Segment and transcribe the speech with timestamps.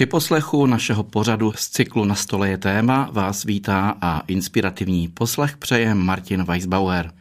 [0.00, 5.56] Při poslechu našeho pořadu z cyklu Na stole je téma vás vítá a inspirativní poslech
[5.56, 7.12] přeje Martin Weisbauer.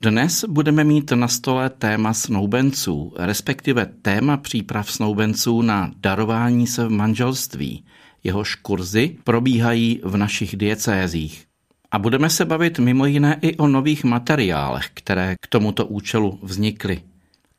[0.00, 6.90] Dnes budeme mít na stole téma snoubenců, respektive téma příprav snoubenců na darování se v
[6.90, 7.84] manželství.
[8.24, 11.44] Jehož kurzy probíhají v našich diecézích.
[11.90, 17.02] A budeme se bavit mimo jiné i o nových materiálech, které k tomuto účelu vznikly.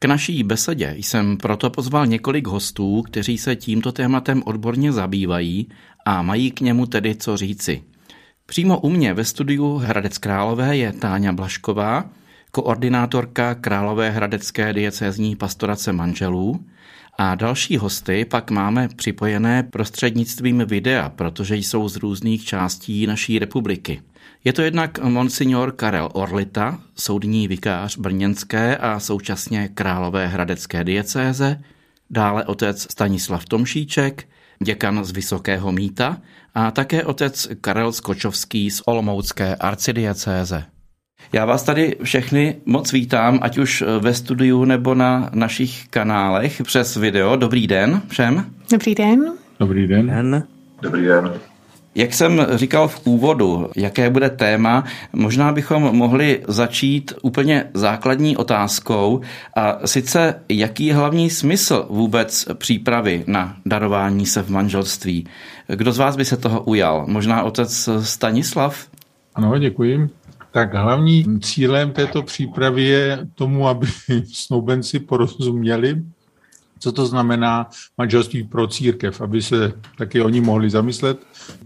[0.04, 5.68] K naší besedě jsem proto pozval několik hostů, kteří se tímto tématem odborně zabývají
[6.06, 7.84] a mají k němu tedy co říci.
[8.46, 12.06] Přímo u mě ve studiu Hradec Králové je Táňa Blašková,
[12.52, 16.66] koordinátorka Králové hradecké diecézní pastorace manželů
[17.18, 24.02] a další hosty pak máme připojené prostřednictvím videa, protože jsou z různých částí naší republiky.
[24.46, 31.60] Je to jednak monsignor Karel Orlita, soudní vikář brněnské a současně králové hradecké diecéze,
[32.10, 34.28] dále otec Stanislav Tomšíček,
[34.64, 36.18] děkan z Vysokého míta
[36.56, 40.64] a také otec Karel Skočovský z Olomoucké arcidiecéze.
[41.34, 46.96] Já vás tady všechny moc vítám, ať už ve studiu nebo na našich kanálech přes
[46.96, 47.36] video.
[47.36, 48.46] Dobrý den všem.
[48.72, 49.34] Dobrý den.
[49.60, 50.44] Dobrý den.
[50.82, 51.34] Dobrý den.
[51.96, 59.22] Jak jsem říkal v úvodu, jaké bude téma, možná bychom mohli začít úplně základní otázkou
[59.56, 65.28] a sice jaký je hlavní smysl vůbec přípravy na darování se v manželství.
[65.68, 67.06] Kdo z vás by se toho ujal?
[67.08, 68.88] Možná otec Stanislav?
[69.36, 70.10] Ano, děkuji.
[70.52, 73.88] Tak hlavní cílem této přípravy je tomu, aby
[74.34, 76.04] snoubenci porozuměli,
[76.84, 81.18] co to znamená manželství pro církev, aby se taky oni mohli zamyslet,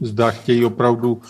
[0.01, 1.21] zda chtějí opravdu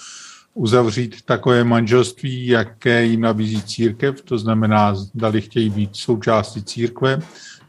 [0.53, 7.19] uzavřít takové manželství, jaké jim nabízí církev, to znamená, zdali chtějí být součástí církve,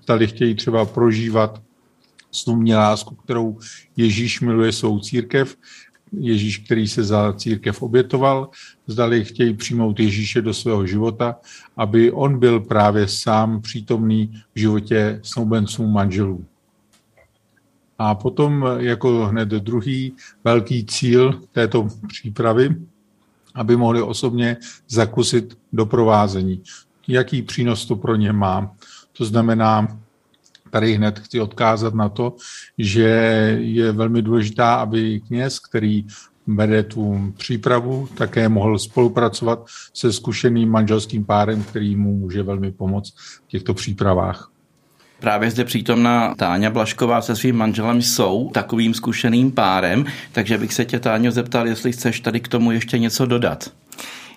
[0.03, 1.63] zdali chtějí třeba prožívat
[2.31, 3.59] snubní lásku, kterou
[3.97, 5.57] Ježíš miluje svou církev,
[6.13, 8.51] Ježíš, který se za církev obětoval,
[8.87, 11.37] zdali chtějí přijmout Ježíše do svého života,
[11.77, 16.45] aby on byl právě sám přítomný v životě snoubenců manželů.
[17.99, 20.13] A potom jako hned druhý
[20.45, 22.77] velký cíl této přípravy,
[23.55, 24.57] aby mohli osobně
[24.89, 26.63] zakusit doprovázení.
[27.09, 28.77] Jaký přínos to pro ně má?
[29.13, 29.99] To znamená,
[30.71, 32.37] tady hned chci odkázat na to,
[32.79, 33.09] že
[33.61, 36.07] je velmi důležitá, aby kněz, který
[36.47, 43.15] vede tu přípravu, také mohl spolupracovat se zkušeným manželským párem, který mu může velmi pomoct
[43.19, 44.51] v těchto přípravách.
[45.21, 50.85] Právě zde přítomná Táňa Blašková se svým manželem jsou takovým zkušeným párem, takže bych se
[50.85, 53.71] tě, Táňo, zeptal, jestli chceš tady k tomu ještě něco dodat.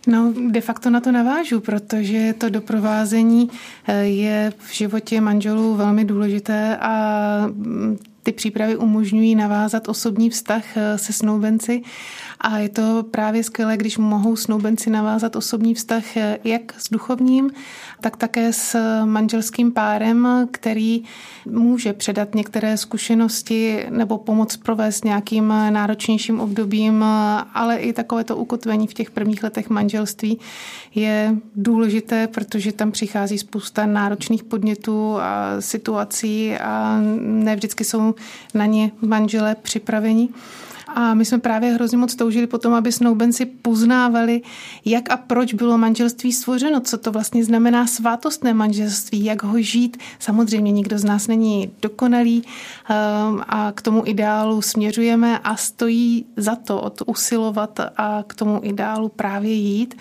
[0.08, 3.50] No, de facto na to navážu, protože to doprovázení
[3.88, 10.78] eh, je v životě manželů velmi důležité a mm, ty přípravy umožňují navázat osobní vztah
[10.78, 11.82] eh, se snoubenci.
[12.40, 17.52] A je to právě skvělé, když mohou snoubenci navázat osobní vztah eh, jak s duchovním,
[18.02, 21.04] tak také s manželským párem, který
[21.46, 27.04] může předat některé zkušenosti nebo pomoct provést nějakým náročnějším obdobím,
[27.54, 30.40] ale i takovéto ukotvení v těch prvních letech manželství
[30.96, 38.11] je důležité, protože tam přichází spousta náročných podnětů a situací a ne vždycky jsou
[38.54, 40.30] na ně manželé připraveni.
[40.96, 44.42] A my jsme právě hrozně moc toužili potom, aby snoubenci poznávali,
[44.86, 49.98] jak a proč bylo manželství stvořeno, co to vlastně znamená svátostné manželství, jak ho žít.
[50.20, 52.44] Samozřejmě nikdo z nás není dokonalý
[52.90, 58.60] ehm, a k tomu ideálu směřujeme a stojí za to od usilovat a k tomu
[58.64, 59.98] ideálu právě jít.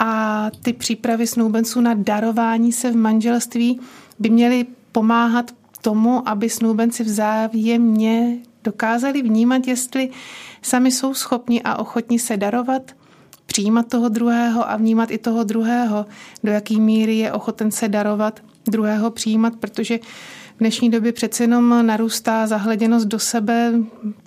[0.00, 3.80] A ty přípravy snoubenců na darování se v manželství
[4.18, 5.50] by měly pomáhat
[5.82, 10.10] tomu, aby snoubenci vzájemně dokázali vnímat, jestli
[10.62, 12.92] sami jsou schopni a ochotni se darovat,
[13.46, 16.06] přijímat toho druhého a vnímat i toho druhého,
[16.44, 19.98] do jaký míry je ochoten se darovat, druhého přijímat, protože
[20.56, 23.72] v dnešní době přece jenom narůstá zahleděnost do sebe.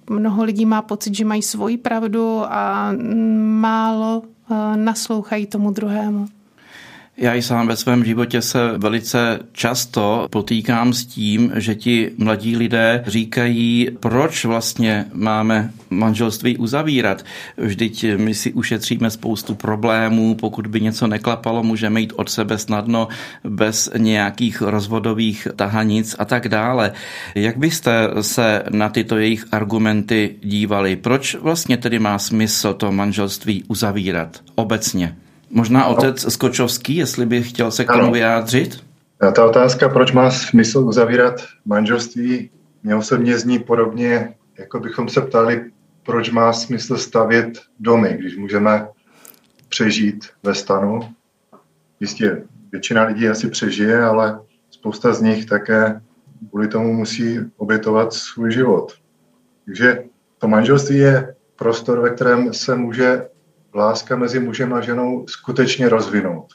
[0.09, 2.93] Mnoho lidí má pocit, že mají svoji pravdu a
[3.59, 6.27] málo eh, naslouchají tomu druhému.
[7.17, 12.57] Já i sám ve svém životě se velice často potýkám s tím, že ti mladí
[12.57, 17.25] lidé říkají, proč vlastně máme manželství uzavírat.
[17.57, 23.07] Vždyť my si ušetříme spoustu problémů, pokud by něco neklapalo, můžeme jít od sebe snadno
[23.43, 26.91] bez nějakých rozvodových tahanic a tak dále.
[27.35, 30.95] Jak byste se na tyto jejich argumenty dívali?
[30.95, 35.15] Proč vlastně tedy má smysl to manželství uzavírat obecně?
[35.53, 38.83] Možná otec Skočovský, jestli by chtěl se k tomu vyjádřit?
[39.19, 41.33] A ta otázka, proč má smysl uzavírat
[41.65, 42.49] manželství,
[42.83, 45.71] mě osobně zní podobně jako bychom se ptali,
[46.05, 48.87] proč má smysl stavět domy, když můžeme
[49.69, 50.99] přežít ve stanu.
[51.99, 54.39] Jistě většina lidí asi přežije, ale
[54.71, 56.01] spousta z nich také
[56.49, 58.93] kvůli tomu musí obětovat svůj život.
[59.65, 60.03] Takže
[60.37, 63.21] to manželství je prostor, ve kterém se může
[63.75, 66.47] láska mezi mužem a ženou skutečně rozvinout.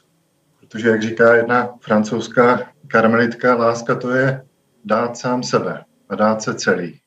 [0.61, 4.47] Protože, jak říká jedna francouzská karmelitka, láska to je
[4.85, 7.00] dát sám sebe a dát se celý.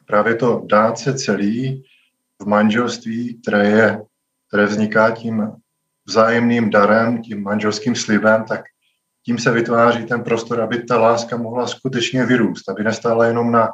[0.00, 1.84] A právě to dát se celý
[2.42, 4.02] v manželství, které, je,
[4.48, 5.52] které vzniká tím
[6.06, 8.64] vzájemným darem, tím manželským slibem, tak
[9.24, 13.68] tím se vytváří ten prostor, aby ta láska mohla skutečně vyrůst, aby nestála jenom na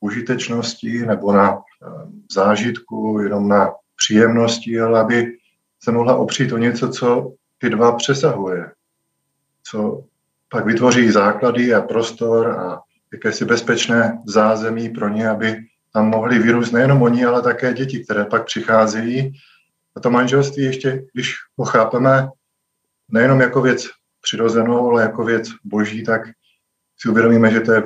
[0.00, 1.86] užitečnosti nebo na eh,
[2.32, 5.38] zážitku, jenom na příjemnosti, ale aby
[5.82, 8.72] se mohla opřít o něco, co ty dva přesahuje,
[9.62, 10.04] co
[10.48, 12.80] pak vytvoří základy a prostor a
[13.12, 15.56] jakési bezpečné zázemí pro ně, aby
[15.92, 19.32] tam mohli vyrůst nejenom oni, ale také děti, které pak přicházejí.
[19.96, 22.28] A to manželství ještě, když ho chápeme
[23.08, 23.86] nejenom jako věc
[24.22, 26.20] přirozenou, ale jako věc boží, tak
[26.98, 27.82] si uvědomíme, že to je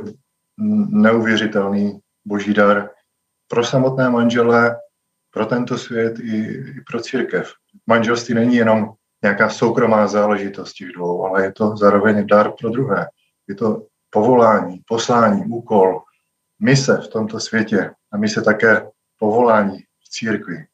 [0.89, 2.91] neuvěřitelný boží dar
[3.49, 4.77] pro samotné manžele,
[5.31, 7.53] pro tento svět i, i pro církev.
[7.87, 8.93] Manželství není jenom
[9.23, 13.07] nějaká soukromá záležitost těch dvou, ale je to zároveň dar pro druhé.
[13.49, 16.03] Je to povolání, poslání, úkol,
[16.63, 18.87] mise v tomto světě a mise také
[19.19, 20.65] povolání v církvi.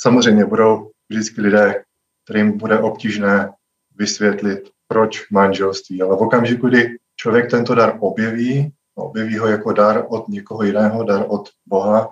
[0.00, 1.84] Samozřejmě budou vždycky lidé,
[2.24, 3.52] kterým bude obtížné
[3.96, 10.04] vysvětlit, proč manželství, ale v okamžiku, kdy člověk tento dar objeví, objeví ho jako dar
[10.08, 12.10] od někoho jiného, dar od Boha,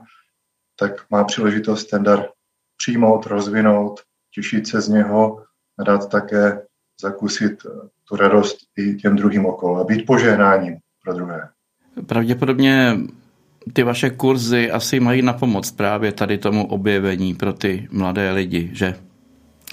[0.78, 2.28] tak má příležitost ten dar
[2.76, 4.00] přijmout, rozvinout,
[4.34, 5.42] těšit se z něho
[5.78, 6.62] a dát také
[7.00, 11.48] zakusit eh, tu radost i těm druhým okolo a být požehnáním pro druhé.
[12.06, 12.96] Pravděpodobně
[13.72, 18.70] ty vaše kurzy asi mají na pomoc právě tady tomu objevení pro ty mladé lidi,
[18.72, 18.94] že?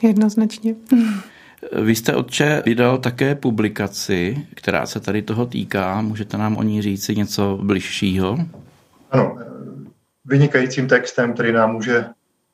[0.04, 0.76] Jednoznačně.
[1.82, 6.02] Vy jste, otče, vydal také publikaci, která se tady toho týká.
[6.02, 8.38] Můžete nám o ní říct něco bližšího?
[9.12, 9.38] Ano,
[10.26, 12.06] vynikajícím textem, který nám může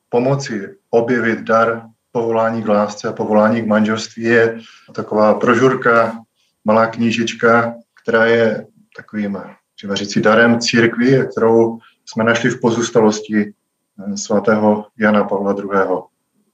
[0.10, 4.60] pomoci objevit dar povolání k lásce a povolání k manželství je
[4.94, 6.22] taková prožurka,
[6.66, 8.68] malá knížička, která je
[8.98, 16.02] takovým, můžeme říct darem církvy, kterou jsme našli v pozůstalosti eh, svatého Jana Pavla II.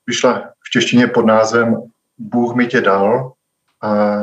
[0.08, 1.76] Vyšla v češtině pod názvem
[2.18, 3.34] Bůh mi tě dal
[3.82, 4.16] a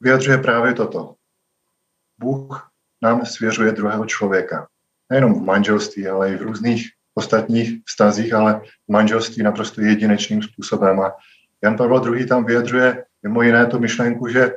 [0.00, 1.14] vyjadřuje právě toto.
[2.18, 2.70] Bůh
[3.02, 4.68] nám svěřuje druhého člověka.
[5.10, 11.00] Nejenom v manželství, ale i v různých ostatních vztazích, ale v manželství naprosto jedinečným způsobem.
[11.00, 11.12] A
[11.62, 12.26] Jan Pavel II.
[12.26, 14.52] tam vyjadřuje mimo jiné tu myšlenku, že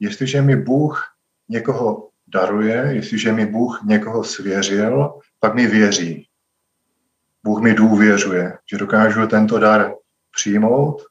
[0.00, 1.04] jestliže mi Bůh
[1.48, 6.26] někoho daruje, jestliže mi Bůh někoho svěřil, pak mi věří.
[7.44, 9.92] Bůh mi důvěřuje, že dokážu tento dar
[10.36, 11.02] přijmout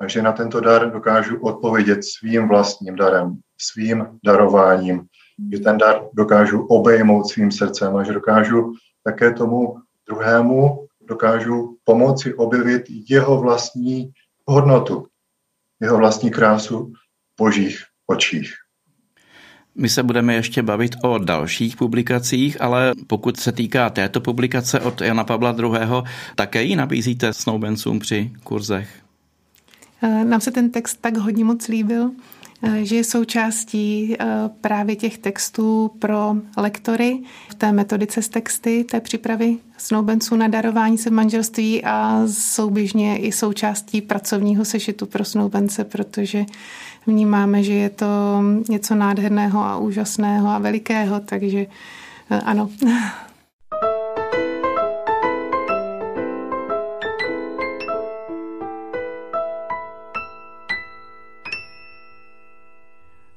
[0.00, 5.02] a že na tento dar dokážu odpovědět svým vlastním darem, svým darováním,
[5.52, 9.76] že ten dar dokážu obejmout svým srdcem a že dokážu také tomu
[10.08, 14.10] druhému dokážu pomoci objevit jeho vlastní
[14.46, 15.06] hodnotu,
[15.80, 16.92] jeho vlastní krásu
[17.34, 18.54] v božích očích.
[19.74, 25.00] My se budeme ještě bavit o dalších publikacích, ale pokud se týká této publikace od
[25.00, 26.02] Jana Pavla II.,
[26.34, 28.88] také ji nabízíte snoubencům při kurzech?
[30.02, 32.10] Eh, nám se ten text tak hodně moc líbil,
[32.82, 34.26] že je součástí eh,
[34.60, 40.98] právě těch textů pro lektory v té metodice z texty, té přípravy snoubenců na darování
[40.98, 46.44] se v manželství a souběžně i součástí pracovního sešitu pro snoubence, protože
[47.06, 51.66] vnímáme, že je to něco nádherného a úžasného a velikého, takže
[52.44, 52.70] ano.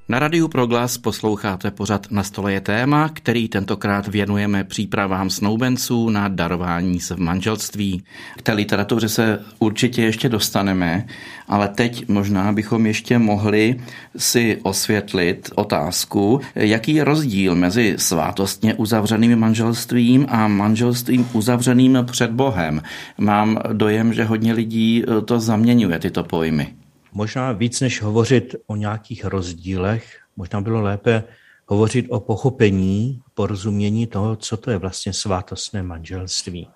[0.09, 6.27] Na Radiu Proglas posloucháte pořad Na stole je téma, který tentokrát věnujeme přípravám snoubenců na
[6.27, 8.03] darování se v manželství.
[8.37, 11.05] K té literatuře se určitě ještě dostaneme,
[11.47, 13.79] ale teď možná bychom ještě mohli
[14.17, 22.81] si osvětlit otázku, jaký je rozdíl mezi svátostně uzavřeným manželstvím a manželstvím uzavřeným před Bohem.
[23.17, 26.82] Mám dojem, že hodně lidí to zaměňuje, tyto pojmy.
[27.13, 31.23] Možná víc než hovořit o nějakých rozdílech, možná bylo lépe
[31.67, 36.69] hovořit o pochopení, porozumění toho, co to je vlastně svátostné manželství.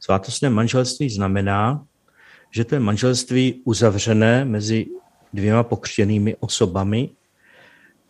[0.00, 1.84] Svátostné manželství znamená,
[2.50, 4.86] že to je manželství uzavřené mezi
[5.32, 7.10] dvěma pokřtěnými osobami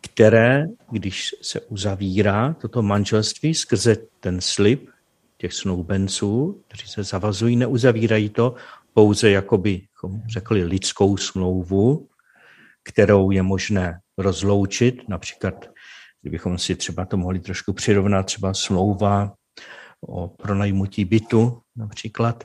[0.00, 4.88] které, když se uzavírá toto manželství skrze ten slib
[5.38, 8.54] těch snoubenců, kteří se zavazují, neuzavírají to
[8.94, 9.82] pouze, jakoby
[10.28, 12.08] řekli, lidskou smlouvu,
[12.84, 15.70] kterou je možné rozloučit, například,
[16.22, 19.32] kdybychom si třeba to mohli trošku přirovnat, třeba smlouva
[20.08, 22.44] o pronajmutí bytu například,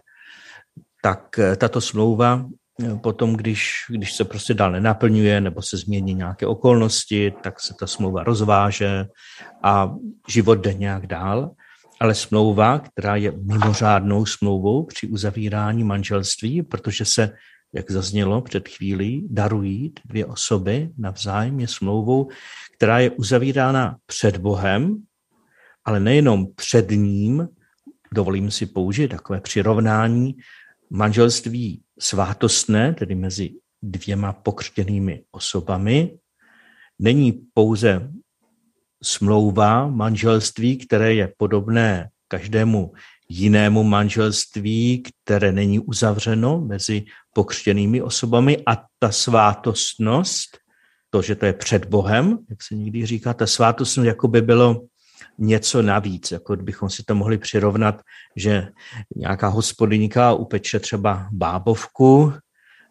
[1.04, 2.46] tak eh, tato smlouva
[2.84, 7.74] eh, potom, když, když se prostě dál nenaplňuje nebo se změní nějaké okolnosti, tak se
[7.80, 9.06] ta smlouva rozváže
[9.64, 9.96] a
[10.28, 11.52] život jde nějak dál.
[12.00, 17.32] Ale smlouva, která je mimořádnou smlouvou při uzavírání manželství, protože se,
[17.74, 22.30] jak zaznělo před chvílí, darují dvě osoby navzájem, je smlouvou,
[22.78, 25.04] která je uzavírána před Bohem,
[25.86, 27.48] ale nejenom před ním,
[28.14, 30.36] dovolím si použít takové přirovnání,
[30.90, 33.50] manželství svátostné, tedy mezi
[33.82, 36.18] dvěma pokřtěnými osobami,
[37.00, 38.12] není pouze
[39.04, 42.94] smlouva manželství, které je podobné každému
[43.30, 50.58] jinému manželství, které není uzavřeno mezi pokřtěnými osobami a ta svátostnost,
[51.10, 54.82] to, že to je před Bohem, jak se někdy říká, ta svátostnost jako by bylo
[55.38, 58.02] něco navíc, jako bychom si to mohli přirovnat,
[58.36, 58.68] že
[59.16, 62.34] nějaká hospodyníka upeče třeba bábovku,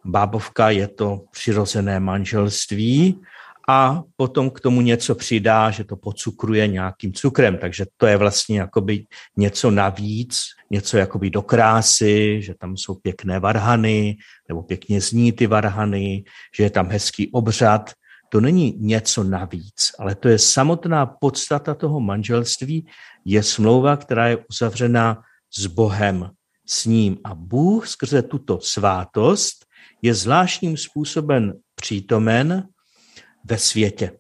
[0.05, 3.21] bábovka je to přirozené manželství
[3.69, 8.59] a potom k tomu něco přidá, že to pocukruje nějakým cukrem, takže to je vlastně
[8.59, 9.07] jakoby
[9.37, 14.17] něco navíc, něco jakoby do krásy, že tam jsou pěkné varhany,
[14.49, 16.25] nebo pěkně zní ty varhany,
[16.57, 17.91] že je tam hezký obřad,
[18.29, 22.87] to není něco navíc, ale to je samotná podstata toho manželství,
[23.25, 25.23] je smlouva, která je uzavřena
[25.57, 26.31] s Bohem,
[26.67, 27.19] s ním.
[27.25, 29.67] A Bůh skrze tuto svátost
[30.03, 32.69] je zvláštním způsobem přítomen
[33.45, 34.19] ve světě.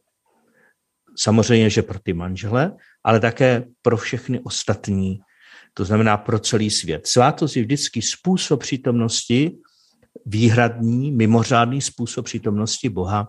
[1.16, 5.20] Samozřejmě, že pro ty manžele, ale také pro všechny ostatní,
[5.74, 7.06] to znamená pro celý svět.
[7.06, 9.56] Svátost je vždycky způsob přítomnosti,
[10.26, 13.28] výhradní, mimořádný způsob přítomnosti Boha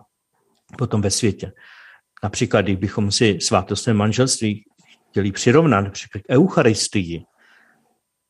[0.78, 1.52] potom ve světě.
[2.22, 4.64] Například, kdybychom si svátostné manželství
[5.10, 7.24] chtěli přirovnat například k Eucharistii,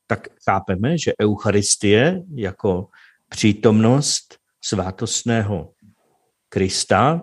[0.07, 2.89] tak chápeme, že Eucharistie jako
[3.29, 5.73] přítomnost svátostného
[6.49, 7.23] Krista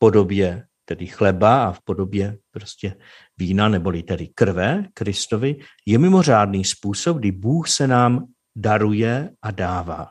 [0.00, 2.96] podobě tedy chleba a v podobě prostě
[3.38, 8.26] vína, neboli tedy krve Kristovi, je mimořádný způsob, kdy Bůh se nám
[8.56, 10.08] daruje a dává.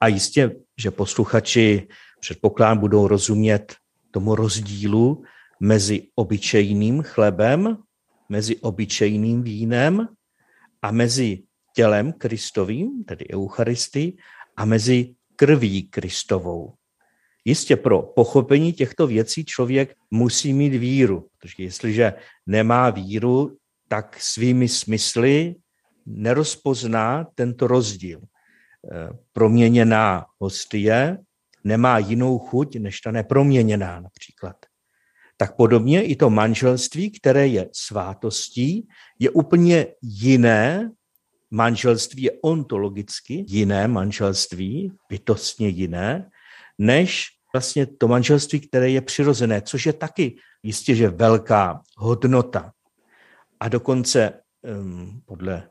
[0.00, 1.88] A jistě, že posluchači
[2.20, 3.74] předpokládám, budou rozumět
[4.10, 5.22] tomu rozdílu
[5.60, 7.76] mezi obyčejným chlebem,
[8.28, 10.08] mezi obyčejným vínem
[10.82, 11.42] a mezi
[11.74, 14.16] tělem Kristovým, tedy Eucharistii,
[14.56, 16.77] a mezi krví Kristovou.
[17.44, 22.14] Jistě pro pochopení těchto věcí člověk musí mít víru, protože jestliže
[22.46, 23.56] nemá víru,
[23.88, 25.54] tak svými smysly
[26.06, 28.20] nerozpozná tento rozdíl.
[28.92, 31.18] Eh, proměněná hostie
[31.64, 34.56] nemá jinou chuť než ta neproměněná například.
[35.36, 40.90] Tak podobně i to manželství, které je svátostí, je úplně jiné
[41.50, 46.30] manželství, je ontologicky jiné manželství, bytostně jiné,
[46.78, 52.72] než vlastně to manželství, které je přirozené, což je taky jistě, že velká hodnota.
[53.60, 54.32] A dokonce
[54.62, 55.68] um, podle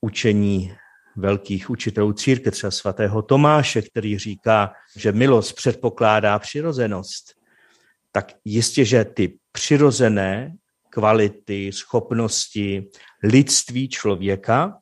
[0.00, 0.74] učení
[1.16, 7.34] velkých učitelů církve, třeba svatého Tomáše, který říká, že milost předpokládá přirozenost,
[8.12, 10.54] tak jistě, že ty přirozené
[10.90, 12.88] kvality, schopnosti,
[13.22, 14.78] lidství člověka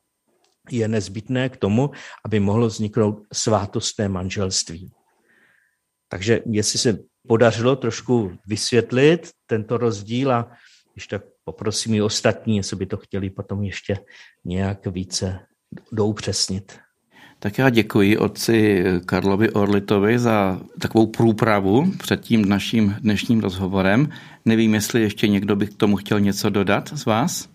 [0.71, 1.91] je nezbytné k tomu,
[2.25, 4.91] aby mohlo vzniknout svátostné manželství.
[6.09, 10.51] Takže jestli se podařilo trošku vysvětlit tento rozdíl a
[10.93, 13.97] když tak poprosím i ostatní, jestli by to chtěli potom ještě
[14.45, 15.39] nějak více
[15.91, 16.79] doupřesnit.
[17.39, 24.09] Tak já děkuji otci Karlovi Orlitovi za takovou průpravu před tím naším dnešním rozhovorem.
[24.45, 27.49] Nevím, jestli ještě někdo by k tomu chtěl něco dodat z vás?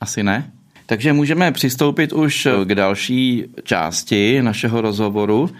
[0.00, 0.52] Asi ne.
[0.86, 5.50] Takže můžeme přistoupit už k další části našeho rozhovoru,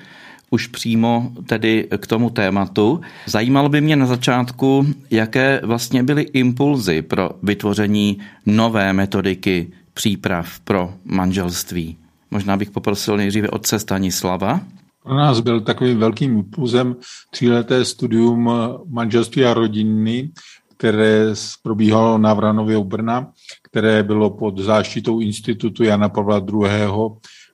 [0.50, 3.00] už přímo tedy k tomu tématu.
[3.26, 10.94] Zajímalo by mě na začátku, jaké vlastně byly impulzy pro vytvoření nové metodiky příprav pro
[11.04, 11.96] manželství.
[12.30, 14.60] Možná bych poprosil nejdříve otce Stanislava.
[15.02, 16.96] Pro nás byl takovým velkým impulzem
[17.30, 18.50] tříleté studium
[18.88, 20.30] manželství a rodiny,
[20.76, 23.30] které probíhalo na Vranově u Brna,
[23.62, 26.70] které bylo pod záštitou Institutu Jana Pavla II.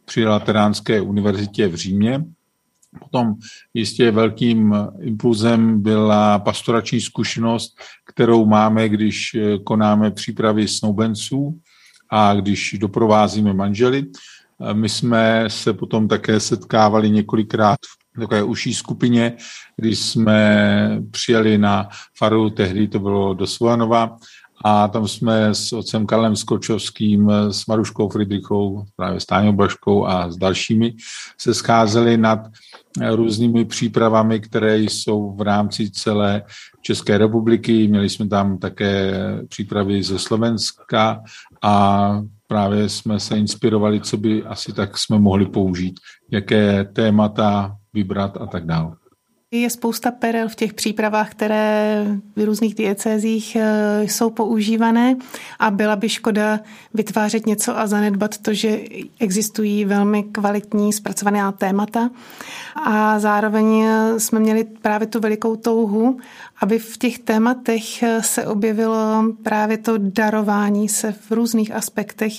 [0.05, 2.25] při Lateránské univerzitě v Římě.
[2.99, 3.35] Potom
[3.75, 11.61] jistě velkým impulzem byla pastorační zkušenost, kterou máme, když konáme přípravy snoubenců
[12.11, 14.07] a když doprovázíme manžely.
[14.73, 17.79] My jsme se potom také setkávali několikrát
[18.17, 19.37] v takové užší skupině,
[19.77, 24.17] když jsme přijeli na faru, tehdy to bylo do Svojanova,
[24.65, 30.31] a tam jsme s otcem Karlem Skočovským, s Maruškou Friedrichou, právě s Táňou Blaškou a
[30.31, 30.95] s dalšími
[31.39, 32.39] se scházeli nad
[33.11, 36.43] různými přípravami, které jsou v rámci celé
[36.81, 37.89] České republiky.
[37.89, 39.13] Měli jsme tam také
[39.49, 41.23] přípravy ze Slovenska
[41.63, 48.37] a právě jsme se inspirovali, co by asi tak jsme mohli použít, jaké témata vybrat
[48.41, 49.02] a tak dále.
[49.55, 52.05] Je spousta perel v těch přípravách, které
[52.37, 55.17] v různých diecézích eh, jsou používané
[55.59, 56.61] a byla by škoda
[56.95, 58.81] vytvářet něco a zanedbat to, že
[59.21, 62.11] existují velmi kvalitní zpracovaná témata.
[62.85, 66.19] A zároveň eh, jsme měli právě tu velikou touhu,
[66.61, 72.33] aby v těch tématech eh, se objevilo právě to darování se v různých aspektech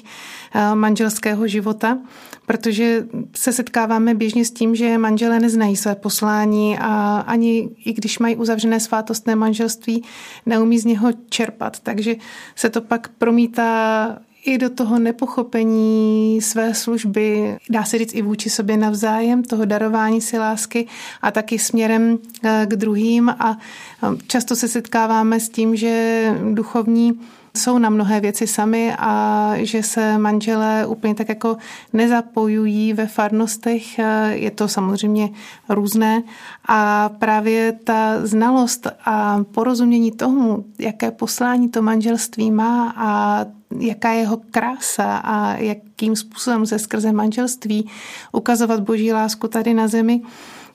[0.73, 1.97] manželského života
[2.45, 8.19] protože se setkáváme běžně s tím, že manželé neznají své poslání a ani i když
[8.19, 10.03] mají uzavřené svátostné manželství,
[10.45, 11.79] neumí z něho čerpat.
[11.79, 12.15] Takže
[12.55, 18.49] se to pak promítá i do toho nepochopení své služby, dá se říct i vůči
[18.49, 20.87] sobě navzájem, toho darování si lásky
[21.21, 23.57] a taky směrem eh, k druhým a
[24.03, 27.19] eh, často se setkáváme s tím, že duchovní
[27.57, 31.57] jsou na mnohé věci sami a že se manželé úplně tak jako
[31.93, 33.99] nezapojují ve farnostech.
[34.29, 35.29] Je to samozřejmě
[35.69, 36.23] různé
[36.67, 43.45] a právě ta znalost a porozumění tomu, jaké poslání to manželství má a
[43.79, 47.89] jaká je jeho krása a jakým způsobem se skrze manželství
[48.31, 50.21] ukazovat boží lásku tady na zemi,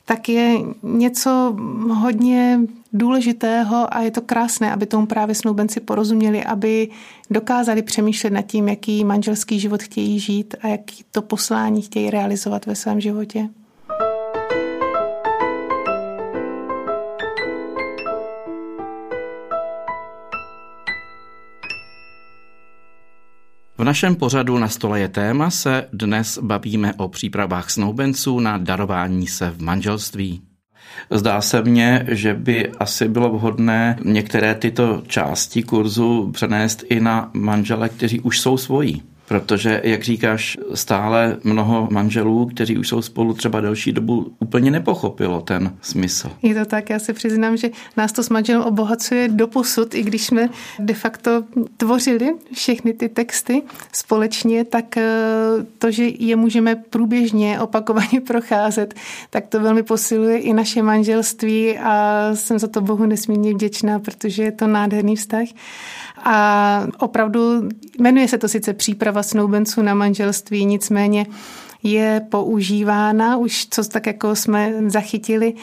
[0.09, 1.57] tak je něco
[1.95, 2.61] hodně
[2.93, 6.89] důležitého a je to krásné, aby tomu právě snoubenci porozuměli, aby
[7.31, 12.67] dokázali přemýšlet nad tím, jaký manželský život chtějí žít a jaký to poslání chtějí realizovat
[12.67, 13.49] ve svém životě.
[23.89, 29.51] Našem pořadu na stole je téma se dnes bavíme o přípravách snoubenců na darování se
[29.51, 30.43] v manželství.
[31.11, 37.31] Zdá se mně, že by asi bylo vhodné některé tyto části kurzu přenést i na
[37.33, 39.03] manžele, kteří už jsou svojí.
[39.29, 45.41] Protože, jak říkáš, stále mnoho manželů, kteří už jsou spolu třeba delší dobu, úplně nepochopilo
[45.41, 46.31] ten smysl.
[46.43, 50.03] Je to tak, já se přiznám, že nás to s manželem obohacuje do posud, i
[50.03, 51.45] když jsme de facto
[51.77, 53.63] tvořili všechny ty texty
[53.93, 55.07] společně, tak eh,
[55.79, 58.95] to, že je můžeme průběžně opakovaně procházet,
[59.31, 64.43] tak to velmi posiluje i naše manželství a jsem za to Bohu nesmírně vděčná, protože
[64.43, 65.49] je to nádherný vztah.
[66.25, 71.27] A opravdu jmenuje se to sice příprava snoubenců na manželství, nicméně
[71.83, 75.55] je používána už, co tak jako jsme zachytili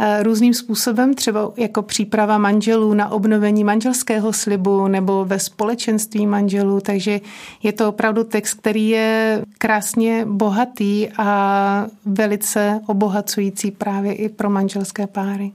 [0.00, 6.80] eh, různým způsobem, třeba jako příprava manželů na obnovení manželského slibu nebo ve společenství manželů,
[6.80, 7.20] takže
[7.62, 15.06] je to opravdu text, který je krásně bohatý a velice obohacující právě i pro manželské
[15.06, 15.52] páry.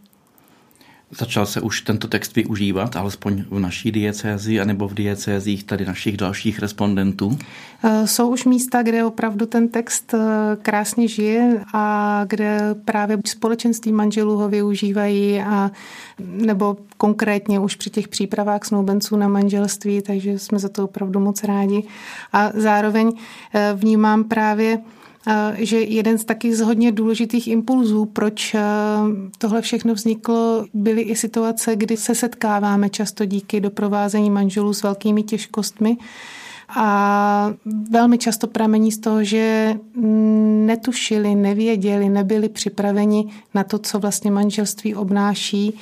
[1.12, 6.18] Začal se už tento text využívat, alespoň v naší diecézi, anebo v diecézích tady našich
[6.18, 7.38] dalších respondentů?
[7.84, 10.20] Eh, jsou už místa, kde opravdu ten text eh,
[10.62, 15.72] krásně žije a kde právě společenství manželů ho využívají a
[16.20, 21.44] nebo konkrétně už při těch přípravách snoubenců na manželství, takže jsme za to opravdu moc
[21.44, 21.84] rádi.
[22.34, 23.12] A zároveň
[23.54, 24.80] eh, vnímám právě
[25.58, 28.56] že jeden z takých z hodně důležitých impulzů, proč
[29.38, 35.24] tohle všechno vzniklo, byly i situace, kdy se setkáváme často díky doprovázení manželů s velkými
[35.24, 35.98] těžkostmi.
[36.76, 37.54] A
[37.90, 39.76] velmi často pramení z toho, že
[40.66, 45.74] netušili, nevěděli, nebyli připraveni na to, co vlastně manželství obnáší.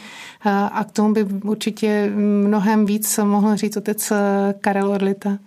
[0.71, 4.11] A k tomu by určitě mnohem víc mohl říct otec
[4.61, 5.37] Karel Orlita.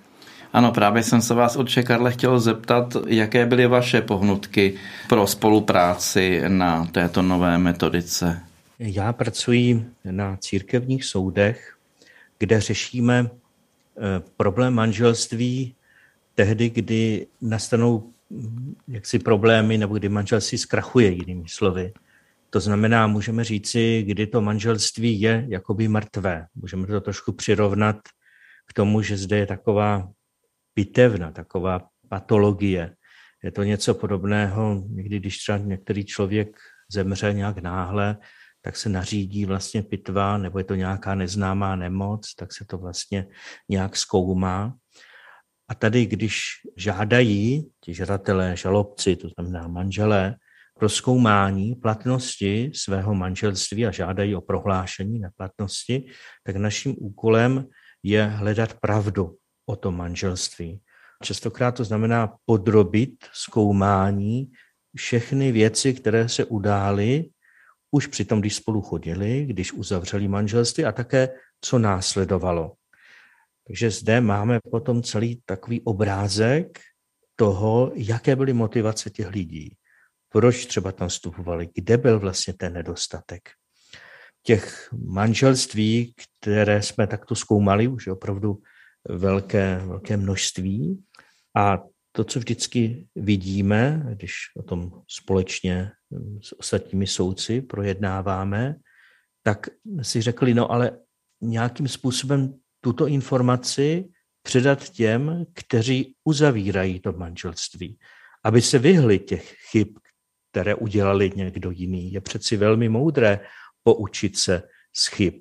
[0.52, 4.74] Ano, právě jsem se vás, otče Karle, chtěl zeptat, jaké byly vaše pohnutky
[5.08, 8.42] pro spolupráci na této nové metodice?
[8.78, 11.76] Já pracuji na církevních soudech,
[12.38, 15.74] kde řešíme eh, problém manželství
[16.34, 21.92] tehdy, kdy nastanou hm, jaksi problémy nebo kdy manželství zkrachuje, jinými slovy.
[22.50, 26.46] To znamená, můžeme říci, kdy to manželství je jakoby mrtvé.
[26.54, 27.96] Můžeme to trošku přirovnat
[28.66, 30.08] k tomu, že zde je taková
[30.80, 32.96] pitevna, taková patologie.
[33.44, 36.56] Je to něco podobného, někdy když třeba některý člověk
[36.92, 38.16] zemře nějak náhle,
[38.62, 43.26] tak se nařídí vlastně pitva, nebo je to nějaká neznámá nemoc, tak se to vlastně
[43.68, 44.74] nějak zkoumá.
[45.68, 46.40] A tady, když
[46.76, 50.36] žádají ti žadatelé, žalobci, to znamená manželé,
[50.86, 56.08] zkoumání platnosti svého manželství a žádají o prohlášení neplatnosti,
[56.44, 57.68] tak naším úkolem
[58.02, 59.36] je hledat pravdu
[59.70, 60.80] o tom manželství.
[61.22, 64.50] Častokrát to znamená podrobit zkoumání
[64.96, 67.30] všechny věci, které se udály
[67.90, 71.28] už přitom, když spolu chodili, když uzavřeli manželství a také,
[71.60, 72.72] co následovalo.
[73.66, 76.80] Takže zde máme potom celý takový obrázek
[77.36, 79.76] toho, jaké byly motivace těch lidí.
[80.28, 83.50] Proč třeba tam vstupovali, kde byl vlastně ten nedostatek.
[84.42, 88.62] Těch manželství, které jsme takto zkoumali, už je opravdu
[89.08, 91.04] velké, velké množství.
[91.56, 91.78] A
[92.12, 95.90] to, co vždycky vidíme, když o tom společně
[96.42, 98.76] s ostatními soudci projednáváme,
[99.42, 99.66] tak
[100.02, 100.98] si řekli, no ale
[101.40, 104.04] nějakým způsobem tuto informaci
[104.42, 107.98] předat těm, kteří uzavírají to manželství,
[108.44, 109.88] aby se vyhli těch chyb,
[110.50, 112.12] které udělali někdo jiný.
[112.12, 113.40] Je přeci velmi moudré
[113.82, 115.34] poučit se z chyb.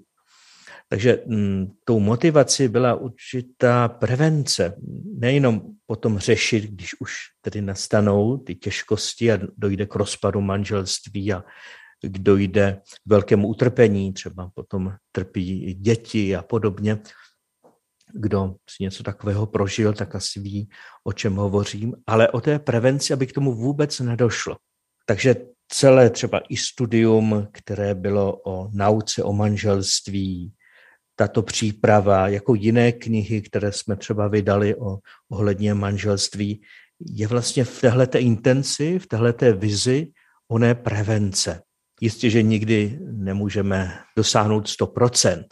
[0.90, 4.76] Takže m, mm, tou motivací byla určitá prevence.
[5.18, 11.44] Nejenom potom řešit, když už tedy nastanou ty těžkosti a dojde k rozpadu manželství a
[12.04, 17.00] dojde k velkému utrpení, třeba potom trpí děti a podobně.
[18.14, 20.70] Kdo si něco takového prožil, tak asi ví,
[21.04, 24.58] o čem hovořím, ale o té prevenci, aby k tomu vůbec nedošlo.
[25.06, 25.36] Takže
[25.68, 30.54] celé třeba i studium, které bylo o nauce o manželství,
[31.20, 34.98] tato příprava, jako jiné knihy, které jsme třeba vydali o
[35.32, 36.62] ohledně manželství,
[37.00, 40.12] je vlastně v téhleté intenci, v téhleté vizi
[40.48, 41.62] oné prevence.
[42.02, 45.44] Jistě, že nikdy nemůžeme dosáhnout 100%,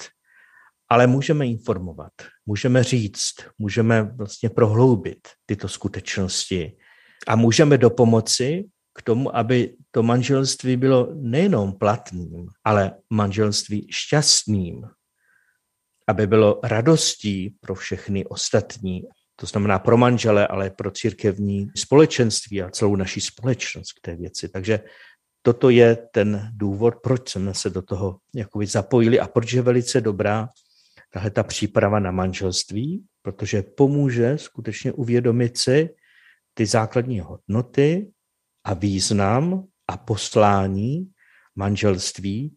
[0.89, 2.12] ale můžeme informovat,
[2.45, 6.77] můžeme říct, můžeme vlastně prohloubit tyto skutečnosti
[7.27, 8.63] a můžeme do pomoci
[8.97, 14.97] k tomu, aby to manželství bylo nejenom platným, ale manželství šťastným,
[16.08, 19.04] aby bylo radostí pro všechny ostatní,
[19.36, 24.50] to znamená pro manžele, ale pro církevní společenství a celou naší společnost k té věci.
[24.50, 24.80] Takže
[25.41, 30.02] toto je ten důvod, proč jsme se do toho jakoby zapojili a proč je velice
[30.02, 30.50] dobrá
[31.10, 35.89] tahle ta příprava na manželství, protože pomůže skutečně uvědomit si
[36.54, 38.12] ty základní hodnoty
[38.63, 41.12] a význam a poslání
[41.56, 42.56] manželství,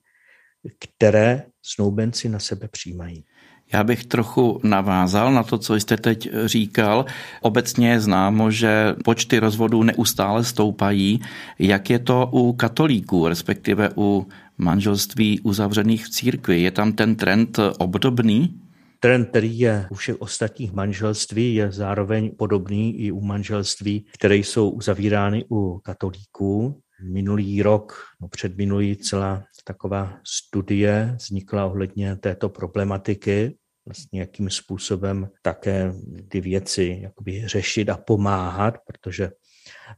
[0.78, 3.24] které snoubenci na sebe přijímají.
[3.72, 7.04] Já bych trochu navázal na to, co jste teď říkal.
[7.40, 11.20] Obecně je známo, že počty rozvodů neustále stoupají.
[11.58, 14.26] Jak je to u katolíků, respektive u
[14.58, 16.60] manželství uzavřených v církvi?
[16.60, 18.60] Je tam ten trend obdobný?
[19.00, 24.70] Trend, který je u všech ostatních manželství, je zároveň podobný i u manželství, které jsou
[24.70, 26.80] uzavírány u katolíků.
[27.12, 33.56] Minulý rok, no předminulý celá taková studie vznikla ohledně této problematiky
[33.86, 35.92] vlastně jakým způsobem také
[36.28, 39.30] ty věci jakoby řešit a pomáhat, protože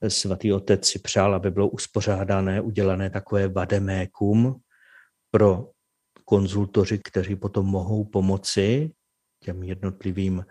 [0.09, 4.61] svatý otec si přál, aby bylo uspořádané, udělané takové vademékum
[5.31, 5.71] pro
[6.25, 8.93] konzultoři, kteří potom mohou pomoci
[9.45, 10.45] těm jednotlivým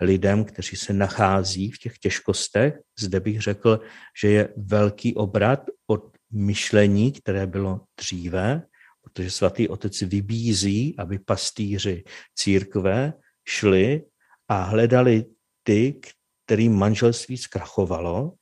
[0.00, 2.78] lidem, kteří se nachází v těch těžkostech.
[2.98, 3.80] Zde bych řekl,
[4.22, 8.62] že je velký obrat od myšlení, které bylo dříve,
[9.02, 13.12] protože svatý otec vybízí, aby pastýři církve
[13.48, 14.02] šli
[14.48, 15.24] a hledali
[15.62, 16.00] ty,
[16.44, 18.32] kterým manželství zkrachovalo,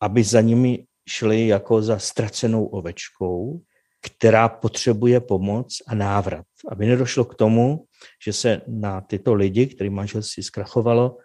[0.00, 3.60] aby za nimi šli jako za ztracenou ovečkou,
[4.02, 6.46] která potřebuje pomoc a návrat.
[6.68, 7.84] Aby nedošlo k tomu,
[8.24, 11.16] že se na tyto lidi, kterým manželství zkrachovalo,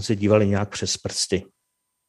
[0.00, 1.44] se dívali nějak přes prsty.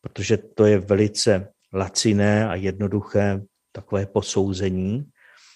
[0.02, 5.06] Protože to je velice laciné a jednoduché takové posouzení,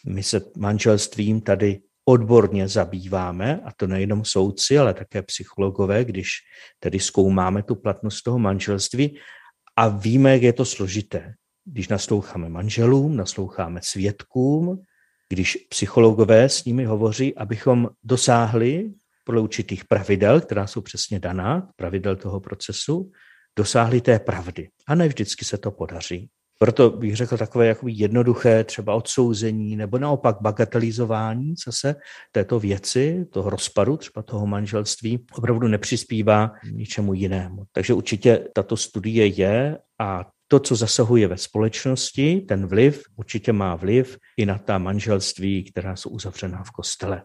[0.06, 6.30] my se manželstvím tady odborně zabýváme, a to nejenom soudci, ale také psychologové, když
[6.80, 9.20] tedy zkoumáme tu platnost toho manželství
[9.76, 11.34] a víme, jak je to složité.
[11.66, 14.82] Když nasloucháme manželům, nasloucháme svědkům,
[15.30, 22.16] když psychologové s nimi hovoří, abychom dosáhli podle určitých pravidel, která jsou přesně daná, pravidel
[22.16, 23.12] toho procesu,
[23.56, 24.70] dosáhli té pravdy.
[24.88, 26.30] A ne vždycky se to podaří.
[26.60, 31.96] Proto bych řekl takové jakoby jednoduché třeba odsouzení nebo naopak bagatelizování zase
[32.32, 37.64] této věci, toho rozpadu, třeba toho manželství, opravdu nepřispívá ničemu jinému.
[37.72, 43.76] Takže určitě tato studie je a to, co zasahuje ve společnosti, ten vliv určitě má
[43.76, 47.24] vliv i na ta manželství, která jsou uzavřená v kostele.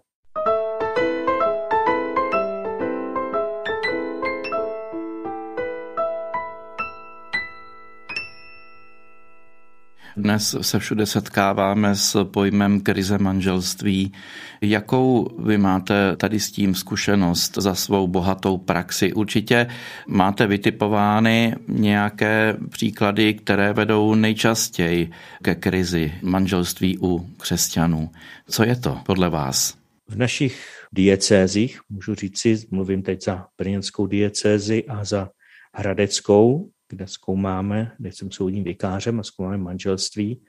[10.18, 14.12] Dnes se všude setkáváme s pojmem krize manželství.
[14.60, 19.12] Jakou vy máte tady s tím zkušenost za svou bohatou praxi?
[19.12, 19.66] Určitě
[20.08, 25.10] máte vytipovány nějaké příklady, které vedou nejčastěji
[25.42, 28.10] ke krizi manželství u křesťanů.
[28.48, 29.74] Co je to podle vás?
[30.08, 35.28] V našich diecézích, můžu říci, mluvím teď za brněnskou diecézi a za
[35.74, 40.42] hradeckou, kde zkoumáme, kde jsem soudním vikářem a zkoumáme manželství,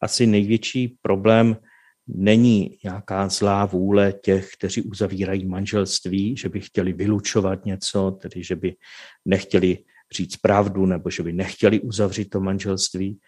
[0.00, 1.56] asi největší problém
[2.06, 8.56] není nějaká zlá vůle těch, kteří uzavírají manželství, že by chtěli vylučovat něco, tedy že
[8.56, 8.76] by
[9.24, 9.78] nechtěli
[10.12, 13.20] říct pravdu nebo že by nechtěli uzavřít to manželství,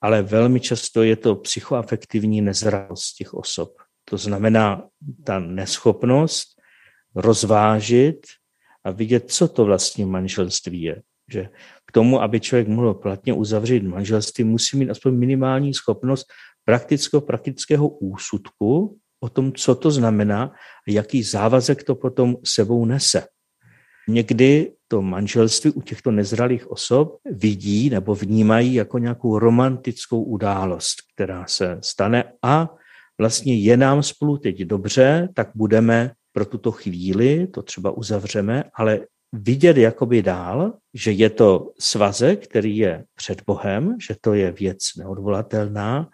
[0.00, 3.74] ale velmi často je to psychoafektivní nezralost těch osob.
[4.04, 4.88] To znamená
[5.24, 6.60] ta neschopnost
[7.14, 8.26] rozvážit
[8.84, 11.02] a vidět, co to vlastně manželství je.
[11.32, 11.48] Že
[11.92, 16.26] tomu, aby člověk mohl platně uzavřít manželství, musí mít aspoň minimální schopnost
[16.64, 20.42] praktického, praktického úsudku o tom, co to znamená
[20.88, 23.26] a jaký závazek to potom sebou nese.
[24.08, 31.46] Někdy to manželství u těchto nezralých osob vidí nebo vnímají jako nějakou romantickou událost, která
[31.46, 32.74] se stane a
[33.18, 39.00] vlastně je nám spolu teď dobře, tak budeme pro tuto chvíli, to třeba uzavřeme, ale
[39.32, 44.78] vidět jakoby dál, že je to svazek, který je před Bohem, že to je věc
[44.98, 46.08] neodvolatelná,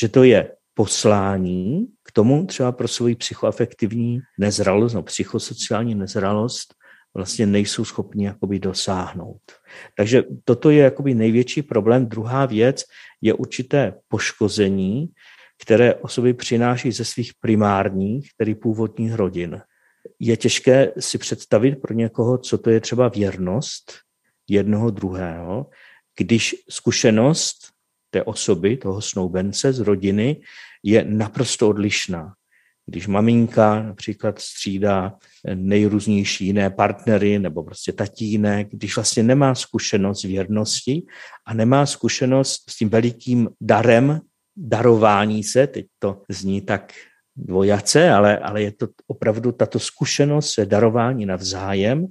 [0.00, 6.74] že to je poslání k tomu třeba pro svoji psychoafektivní nezralost, no psychosociální nezralost,
[7.14, 9.42] vlastně nejsou schopni jakoby dosáhnout.
[9.96, 12.06] Takže toto je jakoby největší problém.
[12.06, 12.84] Druhá věc
[13.20, 15.08] je určité poškození,
[15.62, 19.62] které osoby přináší ze svých primárních, tedy původních rodin
[20.20, 23.92] je těžké si představit pro někoho, co to je třeba věrnost
[24.48, 25.70] jednoho druhého,
[26.18, 27.56] když zkušenost
[28.10, 30.40] té osoby, toho snoubence z rodiny
[30.82, 32.34] je naprosto odlišná.
[32.86, 35.18] Když maminka například střídá
[35.54, 41.02] nejrůznější jiné partnery nebo prostě tatínek, když vlastně nemá zkušenost s věrnosti
[41.46, 44.20] a nemá zkušenost s tím velikým darem
[44.56, 46.92] darování se, teď to zní tak
[47.36, 52.06] dvojace, ale, ale je to opravdu tato zkušenost se darování navzájem,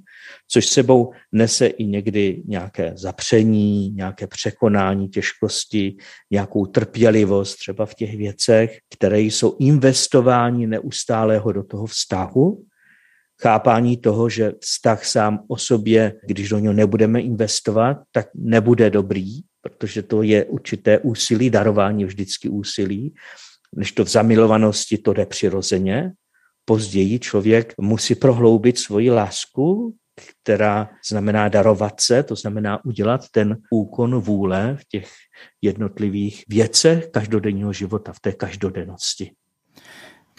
[0.48, 5.96] což sebou nese i někdy nějaké zapření, nějaké překonání těžkosti,
[6.30, 12.64] nějakou trpělivost třeba v těch věcech, které jsou investování neustálého do toho vztahu,
[13.42, 19.40] chápání toho, že vztah sám o sobě, když do něho nebudeme investovat, tak nebude dobrý,
[19.60, 23.14] protože to je určité úsilí, darování vždycky úsilí,
[23.76, 26.12] než to v zamilovanosti to jde přirozeně.
[26.64, 29.94] Později člověk musí prohloubit svoji lásku,
[30.42, 35.10] která znamená darovat se, to znamená udělat ten úkon vůle v těch
[35.62, 39.30] jednotlivých věcech každodenního života, v té každodennosti.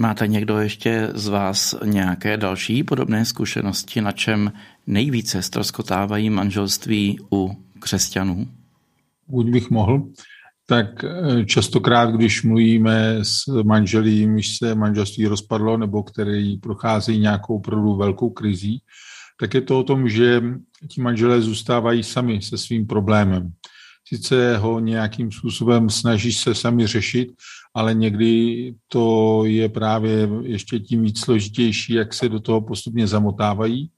[0.01, 4.53] Máte někdo ještě z vás nějaké další podobné zkušenosti, na čem
[4.87, 8.47] nejvíce stroskotávají manželství u křesťanů?
[9.27, 10.03] Buď bych mohl
[10.65, 17.55] tak eh, častokrát, když mluvíme s manželí, jimž se manželství rozpadlo nebo který prochází nějakou
[17.55, 18.81] opravdu velkou krizí,
[19.39, 20.43] tak je to o tom, že
[20.87, 23.51] ti manželé zůstávají sami se svým problémem.
[24.07, 27.27] Sice ho nějakým způsobem snaží se sami řešit,
[27.73, 33.89] ale někdy to je právě ještě tím víc složitější, jak se do toho postupně zamotávají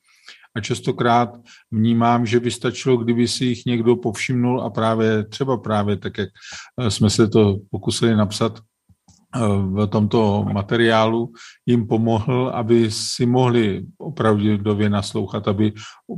[0.58, 1.38] a častokrát
[1.72, 6.30] vnímám, že by stačilo, kdyby si jich někdo povšimnul a právě třeba právě tak, jak
[6.82, 11.32] eh, jsme se to pokusili napsat eh, v tomto materiálu
[11.66, 15.74] jim pomohl, aby si mohli opravdově naslouchat, aby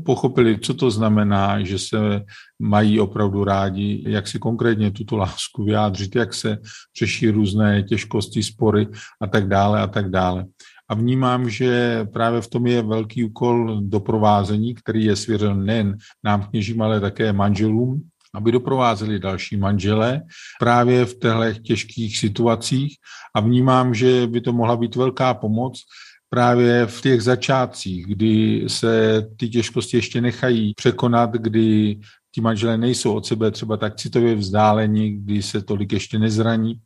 [0.06, 2.24] pochopili, co to znamená, že se
[2.60, 6.58] mají opravdu rádi, jak si konkrétně tuto lásku vyjádřit, jak se
[7.00, 8.88] řeší různé těžkosti, spory
[9.22, 10.46] a tak dále a tak dále
[10.90, 16.44] a vnímám, že právě v tom je velký úkol doprovázení, který je svěřen nejen nám
[16.44, 18.02] kněžím, ale také manželům,
[18.34, 20.22] aby doprovázeli další manžele
[20.60, 22.96] právě v těchto těžkých situacích.
[23.36, 25.82] A vnímám, že by to mohla být velká pomoc
[26.30, 32.00] právě v těch začátcích, kdy se ty těžkosti ještě nechají překonat, kdy
[32.32, 36.80] ti manželé nejsou od sebe třeba tak citově vzdáleni, kdy se tolik ještě nezraní.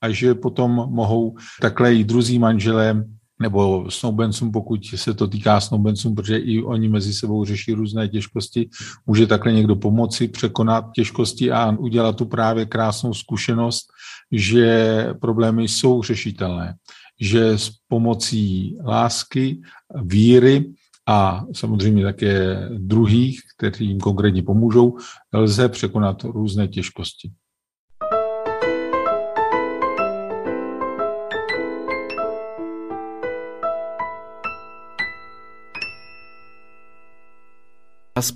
[0.00, 3.04] A že potom mohou takhle i druzí manželé
[3.40, 8.68] nebo snoubencům, pokud se to týká snoubencům, protože i oni mezi sebou řeší různé těžkosti,
[9.06, 13.86] může takhle někdo pomoci překonat těžkosti a udělat tu právě krásnou zkušenost,
[14.32, 16.74] že problémy jsou řešitelné,
[17.20, 19.60] že s pomocí lásky,
[20.02, 20.72] víry
[21.06, 24.96] a samozřejmě také druhých, kteří jim konkrétně pomůžou,
[25.32, 27.30] lze překonat různé těžkosti.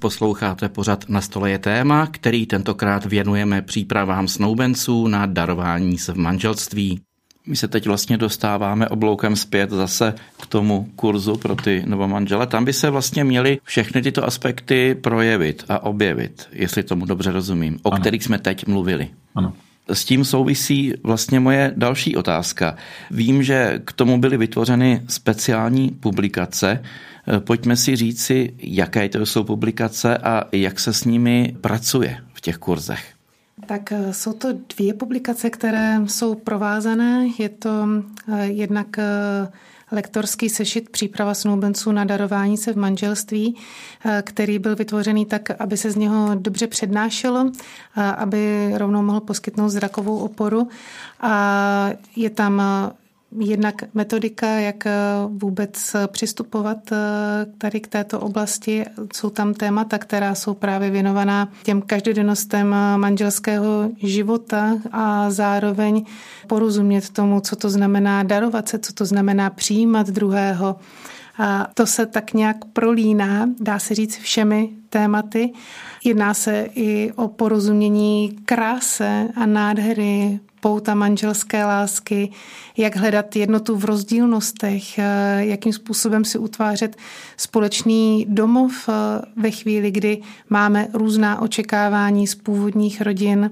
[0.01, 6.17] Posloucháte pořad Na stole je téma, který tentokrát věnujeme přípravám snoubenců na darování se v
[6.17, 7.01] manželství.
[7.47, 12.47] My se teď vlastně dostáváme obloukem zpět zase k tomu kurzu pro ty novomanžele.
[12.47, 17.79] Tam by se vlastně měly všechny tyto aspekty projevit a objevit, jestli tomu dobře rozumím,
[17.83, 18.01] o ano.
[18.01, 19.09] kterých jsme teď mluvili.
[19.35, 19.53] Ano.
[19.89, 22.77] S tím souvisí vlastně moje další otázka.
[23.11, 26.83] Vím, že k tomu byly vytvořeny speciální publikace.
[27.39, 32.59] Pojďme si říci, jaké to jsou publikace a jak se s nimi pracuje v těch
[32.59, 33.05] kurzech.
[33.67, 37.29] Tak eh, jsou to dvě publikace, které jsou provázané.
[37.39, 37.89] Je to
[38.33, 39.05] eh, jednak eh,
[39.93, 43.57] lektorský sešit příprava snoubenců na darování se v manželství,
[44.23, 47.53] který byl vytvořený tak, aby se z něho dobře přednášelo,
[48.17, 50.69] aby rovnou mohl poskytnout zrakovou oporu.
[51.21, 52.63] A je tam
[53.39, 54.93] jednak metodika, jak eh,
[55.29, 56.97] vůbec eh, přistupovat eh,
[57.59, 58.85] tady k této oblasti.
[59.15, 66.05] Jsou tam témata, která jsou právě věnovaná těm každodennostem manželského života a zároveň
[66.47, 70.77] porozumět tomu, co to znamená darovat se, co to znamená přijímat druhého.
[71.39, 75.53] A to se tak nějak prolíná, dá se říct, všemi tématy.
[76.05, 82.31] Jedná se i o porozumění kráse a nádhery pouta manželské lásky,
[82.77, 85.05] jak hledat jednotu v rozdílnostech, eh,
[85.39, 86.97] jakým způsobem si utvářet
[87.37, 88.93] společný domov eh,
[89.37, 93.51] ve chvíli, kdy máme různá očekávání z původních rodin,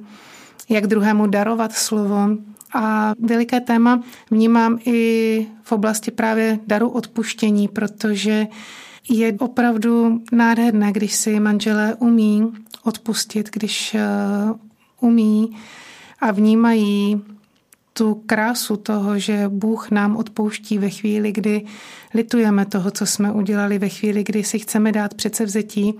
[0.68, 2.28] jak druhému darovat slovo.
[2.74, 8.46] A veliké téma vnímám i v oblasti právě daru odpuštění, protože
[9.10, 12.52] je opravdu nádherné, když si manželé umí
[12.84, 14.00] odpustit, když eh,
[15.00, 15.56] umí
[16.20, 17.22] a vnímají
[17.92, 21.64] tu krásu toho, že Bůh nám odpouští ve chvíli, kdy
[22.14, 25.94] litujeme toho, co jsme udělali, ve chvíli, kdy si chceme dát předsevzetí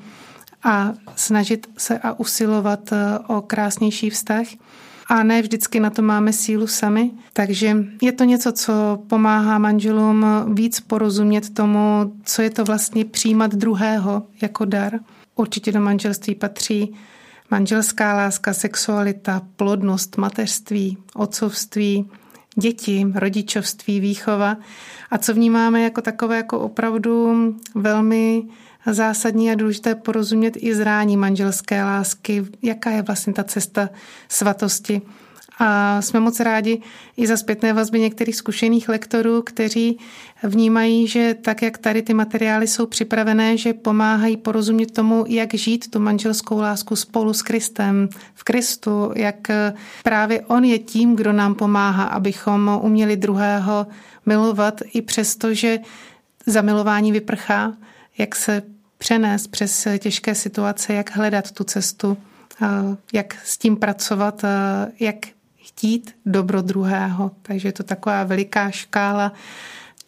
[0.62, 4.46] a snažit se a usilovat eh, o krásnější vztah.
[5.06, 10.26] A ne vždycky na to máme sílu sami, takže je to něco, co pomáhá manželům
[10.54, 15.00] víc porozumět tomu, co je to vlastně přijímat druhého jako dar.
[15.36, 16.94] Určitě do manželství patří
[17.50, 22.10] manželská láska, sexualita, plodnost, mateřství, otcovství,
[22.56, 24.56] děti, rodičovství, výchova.
[25.10, 27.34] A co vnímáme jako takové jako opravdu
[27.74, 28.42] velmi
[28.90, 33.88] zásadní a důležité porozumět i zrání manželské lásky, jaká je vlastně ta cesta
[34.28, 35.02] svatosti
[35.62, 36.82] a jsme moc rádi
[37.16, 39.98] i za zpětné vazby některých zkušených lektorů, kteří
[40.42, 45.90] vnímají, že tak, jak tady ty materiály jsou připravené, že pomáhají porozumět tomu, jak žít
[45.90, 49.48] tu manželskou lásku spolu s Kristem, v Kristu, jak
[50.02, 53.86] právě On je tím, kdo nám pomáhá, abychom uměli druhého
[54.26, 55.78] milovat i přesto, že
[56.46, 57.72] zamilování vyprchá,
[58.18, 58.62] jak se
[58.98, 62.16] přenést přes těžké situace, jak hledat tu cestu,
[63.12, 64.42] jak s tím pracovat,
[65.00, 65.16] jak
[65.80, 67.30] chtít dobro druhého.
[67.42, 69.32] Takže je to taková veliká škála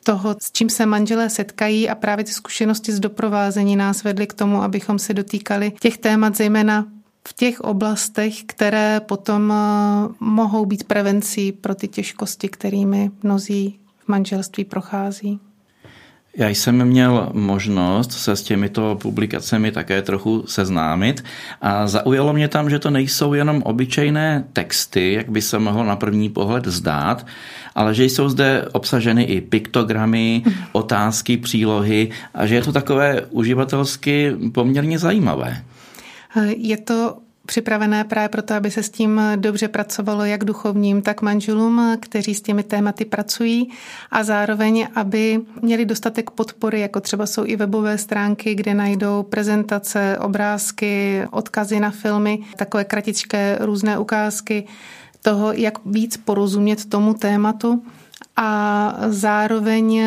[0.04, 4.32] toho, s čím se manželé setkají a právě ty zkušenosti z doprovázení nás vedly k
[4.32, 6.86] tomu, abychom se dotýkali těch témat, zejména
[7.28, 14.08] v těch oblastech, které potom eh, mohou být prevencí pro ty těžkosti, kterými mnozí v
[14.08, 15.40] manželství prochází.
[16.36, 21.24] Já jsem měl možnost se s těmito publikacemi také trochu seznámit
[21.60, 25.96] a zaujalo mě tam, že to nejsou jenom obyčejné texty, jak by se mohlo na
[25.96, 27.26] první pohled zdát,
[27.74, 30.42] ale že jsou zde obsaženy i piktogramy,
[30.72, 35.62] otázky, přílohy a že je to takové uživatelsky poměrně zajímavé.
[36.56, 37.16] Je to
[37.46, 42.42] připravené právě proto, aby se s tím dobře pracovalo jak duchovním, tak manželům, kteří s
[42.42, 43.70] těmi tématy pracují.
[44.10, 50.18] A zároveň, aby měli dostatek podpory, jako třeba jsou i webové stránky, kde najdou prezentace,
[50.20, 54.66] obrázky, odkazy na filmy, takové kratičké různé ukázky
[55.22, 57.82] toho, jak víc porozumět tomu tématu
[58.36, 60.02] a zároveň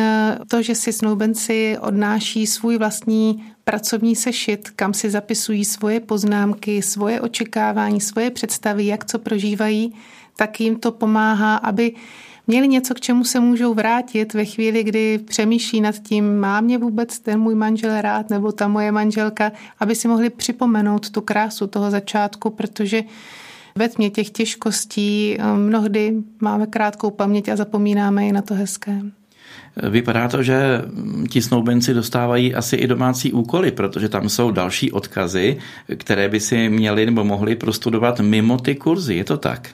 [0.48, 7.20] to, že si snoubenci odnáší svůj vlastní pracovní sešit, kam si zapisují svoje poznámky, svoje
[7.20, 9.94] očekávání, svoje představy, jak co prožívají,
[10.36, 11.92] tak jim to pomáhá, aby
[12.46, 16.78] měli něco, k čemu se můžou vrátit ve chvíli, kdy přemýšlí nad tím, má mě
[16.78, 21.66] vůbec ten můj manžel rád nebo ta moje manželka, aby si mohli připomenout tu krásu
[21.66, 23.02] toho začátku, protože
[23.76, 29.02] ve tmě těch těžkostí eh, mnohdy máme krátkou paměť a zapomínáme i na to hezké.
[29.90, 30.82] Vypadá to, že
[31.30, 35.58] ti snoubenci dostávají asi i domácí úkoly, protože tam jsou další odkazy,
[35.96, 39.14] které by si měli nebo mohli prostudovat mimo ty kurzy.
[39.14, 39.68] Je to tak?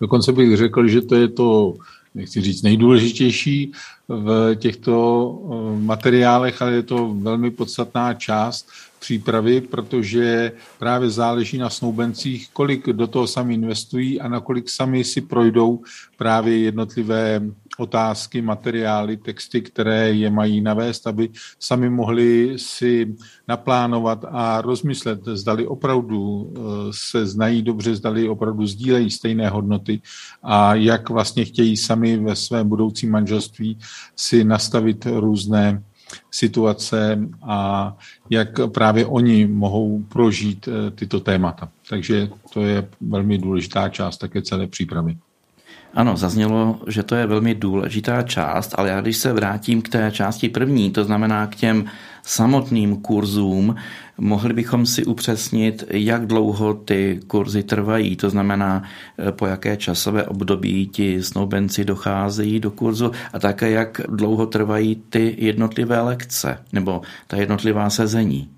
[0.00, 1.74] Dokonce bych řekl, že to je to,
[2.14, 3.72] nechci říct, nejdůležitější
[4.08, 4.94] v těchto
[5.42, 8.68] eh, materiálech, ale je to velmi podstatná část
[8.98, 15.20] přípravy, protože právě záleží na snoubencích, kolik do toho sami investují a nakolik sami si
[15.20, 15.82] projdou
[16.16, 17.40] právě jednotlivé
[17.78, 21.28] otázky, materiály, texty, které je mají navést, aby
[21.58, 23.16] sami mohli si
[23.48, 30.00] naplánovat a rozmyslet, zdali opravdu eh, se znají dobře, zdali opravdu sdílejí stejné hodnoty
[30.42, 33.78] a jak vlastně chtějí sami ve svém budoucím manželství
[34.16, 35.82] si nastavit různé
[36.30, 37.96] situace a
[38.30, 41.68] jak právě oni mohou prožít eh, tyto témata.
[41.88, 45.16] Takže to je velmi důležitá část také celé přípravy.
[45.94, 50.10] Ano, zaznělo, že to je velmi důležitá část, ale já když se vrátím k té
[50.10, 51.84] části první, to znamená k těm
[52.28, 53.74] samotným kurzům,
[54.18, 58.82] mohli bychom si upřesnit, jak dlouho ty kurzy trvají, to znamená,
[59.18, 65.02] eh, po jaké časové období ti snoubenci docházejí do kurzu a také, jak dlouho trvají
[65.10, 68.48] ty jednotlivé lekce nebo ta jednotlivá sezení.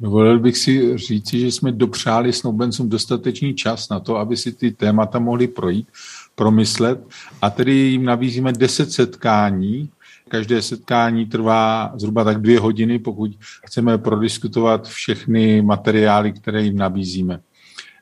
[0.00, 4.70] Dovolil bych si říci, že jsme dopřáli snoubencům dostatečný čas na to, aby si ty
[4.70, 5.88] témata mohli projít
[6.34, 7.00] promyslet
[7.42, 9.88] a tedy jim nabízíme 10 setkání.
[10.28, 13.30] Každé setkání trvá zhruba tak dvě hodiny, pokud
[13.66, 17.40] chceme prodiskutovat všechny materiály, které jim nabízíme.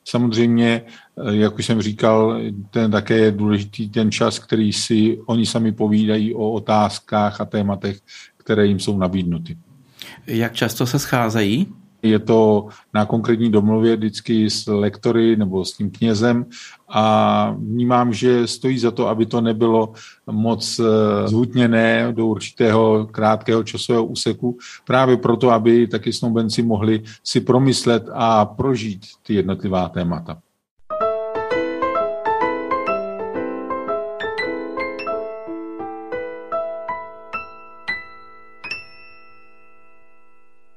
[0.04, 0.82] Samozřejmě,
[1.30, 6.34] jak už jsem říkal, ten také je důležitý ten čas, který si oni sami povídají
[6.34, 8.00] o otázkách a tématech,
[8.36, 9.58] které jim jsou nabídnuty.
[10.26, 11.66] Jak často se scházejí?
[12.02, 16.46] Je to na konkrétní domluvě vždycky s lektory nebo s tím knězem
[16.88, 19.92] a vnímám, že stojí za to, aby to nebylo
[20.30, 27.40] moc eh, zhutněné do určitého krátkého časového úseku, právě proto, aby taky snoubenci mohli si
[27.40, 30.38] promyslet a prožít ty jednotlivá témata.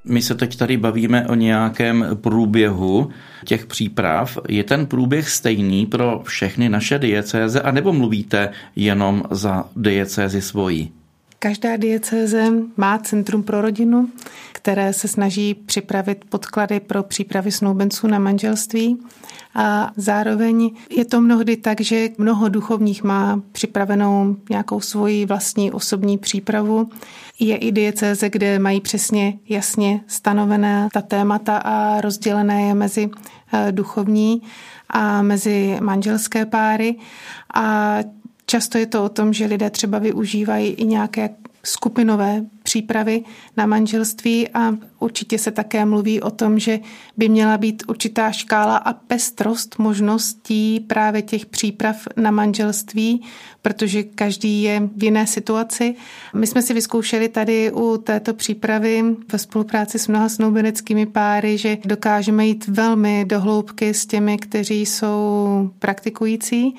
[0.08, 3.10] My se teď tady bavíme o nějakém průběhu
[3.44, 4.38] těch příprav.
[4.48, 10.92] Je ten průběh stejný pro všechny naše diecéze, anebo mluvíte jenom za diecézi svojí?
[11.38, 14.08] Každá diecéze má Centrum pro rodinu,
[14.52, 18.98] které se snaží připravit podklady pro přípravy snoubenců na manželství.
[19.54, 26.18] A zároveň je to mnohdy tak, že mnoho duchovních má připravenou nějakou svoji vlastní osobní
[26.18, 26.90] přípravu.
[27.38, 33.10] Je i diecéze, kde mají přesně jasně stanovené ta témata a rozdělené je mezi
[33.52, 34.42] eh, duchovní
[34.88, 36.94] a mezi manželské páry.
[37.54, 37.96] A
[38.46, 41.30] Často je to o tom, že lidé třeba využívají i nějaké
[41.66, 43.24] skupinové přípravy
[43.56, 46.78] na manželství a určitě se také mluví o tom, že
[47.16, 53.22] by měla být určitá škála a pestrost možností právě těch příprav na manželství,
[53.62, 55.94] protože každý je v jiné situaci.
[56.34, 61.78] My jsme si vyzkoušeli tady u této přípravy ve spolupráci s mnoha snoubeneckými páry, že
[61.84, 66.74] dokážeme jít velmi dohloubky s těmi, kteří jsou praktikující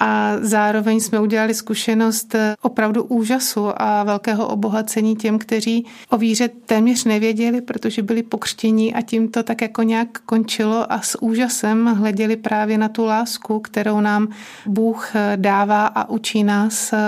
[0.00, 7.04] a zároveň jsme udělali zkušenost opravdu úžasu a velkého obohacení těm, kteří o víře téměř
[7.04, 12.36] nevěděli, protože byli pokřtění a tím to tak jako nějak končilo a s úžasem hleděli
[12.36, 14.28] právě na tu lásku, kterou nám
[14.66, 16.98] Bůh dává a učí nás eh,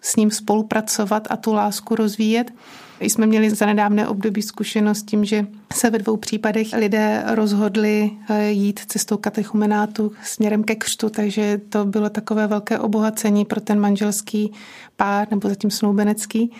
[0.00, 2.52] s ním spolupracovat a tu lásku rozvíjet.
[3.00, 8.50] Jsme měli za nedávné období zkušenost tím, že se ve dvou případech lidé rozhodli eh,
[8.50, 14.52] jít cestou katechumenátu směrem ke křtu, takže to bylo takové velké obohacení pro ten manželský
[14.96, 16.52] pár nebo zatím snoubenecký.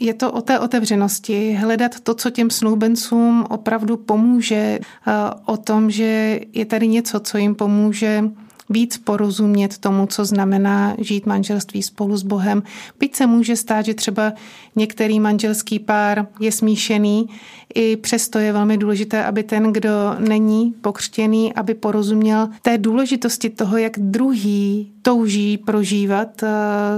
[0.00, 5.12] Je to o té otevřenosti, hledat to, co těm snoubencům opravdu pomůže, eh,
[5.46, 8.24] o tom, že je tady něco, co jim pomůže
[8.70, 12.62] víc porozumět tomu, co znamená žít manželství spolu s Bohem.
[12.98, 14.32] Byť se může stát, že třeba
[14.76, 17.28] některý manželský pár je smíšený,
[17.74, 23.76] i přesto je velmi důležité, aby ten, kdo není pokřtěný, aby porozuměl té důležitosti toho,
[23.76, 26.48] jak druhý touží prožívat uh,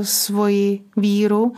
[0.02, 1.52] svoji víru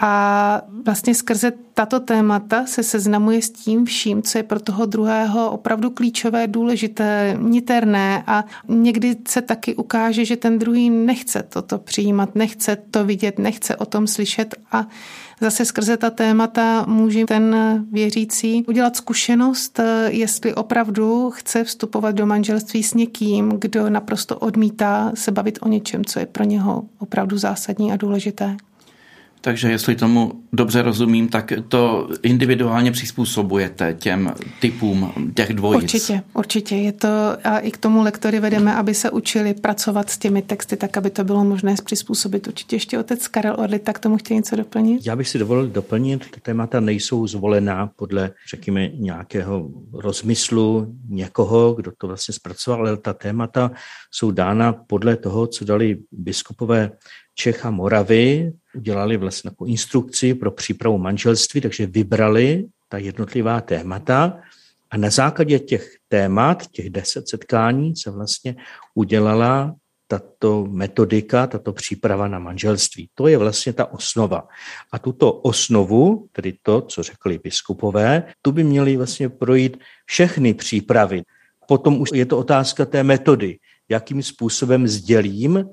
[0.00, 5.50] A vlastně skrze tato témata se seznamuje s tím vším, co je pro toho druhého
[5.50, 12.34] opravdu klíčové, důležité, niterné a někdy se taky ukáže, že ten druhý nechce toto přijímat,
[12.34, 14.86] nechce to vidět, nechce o tom slyšet a
[15.40, 17.56] zase skrze ta témata může ten
[17.92, 25.30] věřící udělat zkušenost, jestli opravdu chce vstupovat do manželství s někým, kdo naprosto odmítá se
[25.30, 28.56] bavit o něčem, co je pro něho opravdu zásadní a důležité.
[29.44, 35.82] Takže jestli tomu dobře rozumím, tak to individuálně přizpůsobujete těm typům těch dvojic.
[35.82, 36.76] Určitě, určitě.
[36.76, 37.08] Je to,
[37.44, 41.10] a i k tomu lektory vedeme, aby se učili pracovat s těmi texty, tak aby
[41.10, 42.46] to bylo možné přizpůsobit.
[42.46, 45.06] Určitě ještě otec Karel Orli, tak tomu chtěl něco doplnit?
[45.06, 51.92] Já bych si dovolil doplnit, ty témata nejsou zvolená podle, řekněme, nějakého rozmyslu někoho, kdo
[51.98, 53.70] to vlastně zpracoval, ale ta témata
[54.10, 56.90] jsou dána podle toho, co dali biskupové
[57.34, 64.40] Čech a Moravy udělali vlastně takovou instrukci pro přípravu manželství, takže vybrali ta jednotlivá témata
[64.90, 68.56] a na základě těch témat, těch deset setkání, se vlastně
[68.94, 69.74] udělala
[70.06, 73.08] tato metodika, tato příprava na manželství.
[73.14, 74.48] To je vlastně ta osnova.
[74.92, 81.22] A tuto osnovu, tedy to, co řekli biskupové, tu by měly vlastně projít všechny přípravy.
[81.68, 83.58] Potom už je to otázka té metody,
[83.88, 85.64] jakým způsobem sdělím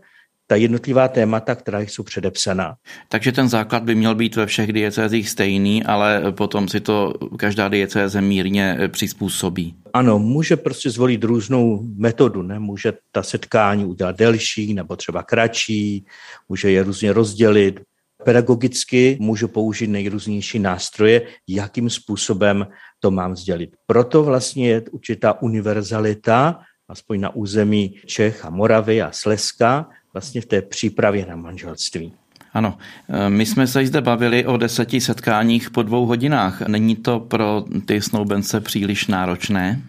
[0.51, 2.75] ta jednotlivá témata, která jsou předepsaná.
[3.09, 7.69] Takže ten základ by měl být ve všech diecézích stejný, ale potom si to každá
[7.69, 9.75] diecéze mírně přizpůsobí.
[9.93, 12.59] Ano, může prostě zvolit různou metodu, ne?
[12.59, 16.05] může ta setkání udělat delší nebo třeba kratší,
[16.49, 17.79] může je různě rozdělit.
[18.23, 22.67] Pedagogicky můžu použít nejrůznější nástroje, jakým způsobem
[22.99, 23.75] to mám sdělit.
[23.85, 30.45] Proto vlastně je určitá univerzalita, aspoň na území Čech a Moravy a Slezska, vlastně v
[30.45, 32.13] té přípravě na manželství.
[32.53, 32.77] Ano,
[33.09, 36.61] e, my jsme se zde bavili o deseti setkáních po dvou hodinách.
[36.61, 39.81] Není to pro ty snoubence příliš náročné?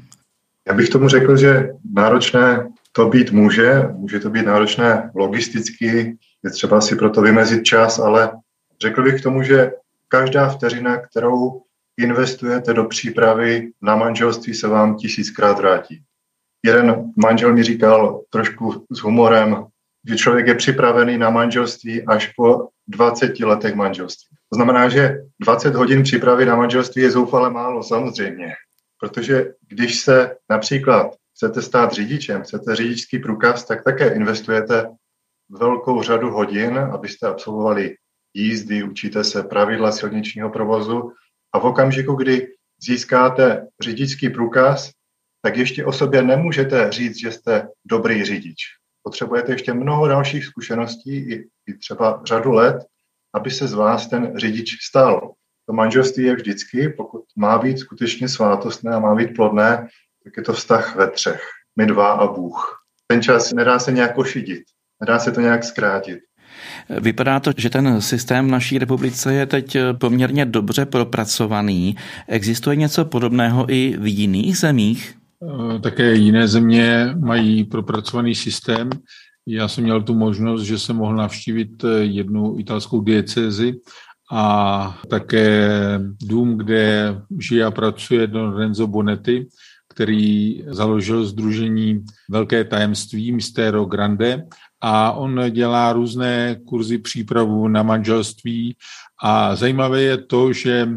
[0.68, 6.50] Já bych tomu řekl, že náročné to být může, může to být náročné logisticky, je
[6.50, 8.30] třeba si proto vymezit čas, ale
[8.82, 9.72] řekl bych k tomu, že
[10.08, 11.62] každá vteřina, kterou
[11.96, 16.02] investujete do přípravy na manželství, se vám tisíckrát vrátí.
[16.64, 19.64] Jeden manžel mi říkal trošku s humorem,
[20.08, 24.36] že člověk je připravený na manželství až po 20 letech manželství.
[24.52, 28.52] To znamená, že 20 hodin přípravy na manželství je zoufale málo, samozřejmě.
[29.00, 34.86] Protože když se například chcete stát řidičem, chcete řidičský průkaz, tak také investujete
[35.50, 37.96] velkou řadu hodin, abyste absolvovali
[38.34, 41.12] jízdy, učíte se pravidla silničního provozu
[41.52, 42.48] a v okamžiku, kdy
[42.82, 44.90] získáte řidičský průkaz,
[45.42, 51.16] tak ještě o sobě nemůžete říct, že jste dobrý řidič potřebujete ještě mnoho dalších zkušeností,
[51.16, 52.76] i, i třeba řadu let,
[53.34, 55.32] aby se z vás ten řidič stal.
[55.66, 59.88] To manželství je vždycky, pokud má být skutečně svátostné a má být plodné,
[60.24, 61.42] tak je to vztah ve třech.
[61.76, 62.82] My dva a Bůh.
[63.06, 64.62] Ten čas nedá se nějak ošidit,
[65.00, 66.18] nedá se to nějak zkrátit.
[67.00, 71.96] Vypadá to, že ten systém v naší republice je teď poměrně dobře propracovaný.
[72.28, 75.21] Existuje něco podobného i v jiných zemích?
[75.42, 78.90] Eh, také jiné země mají propracovaný systém.
[79.46, 83.74] Já jsem měl tu možnost, že jsem mohl navštívit eh, jednu italskou diecézi
[84.32, 85.70] a také
[86.22, 89.46] dům, kde žije a pracuje Don Renzo Bonetti,
[89.88, 94.44] který založil Združení Velké tajemství Mistero Grande
[94.80, 98.76] a on dělá různé kurzy přípravu na manželství
[99.22, 100.88] a zajímavé je to, že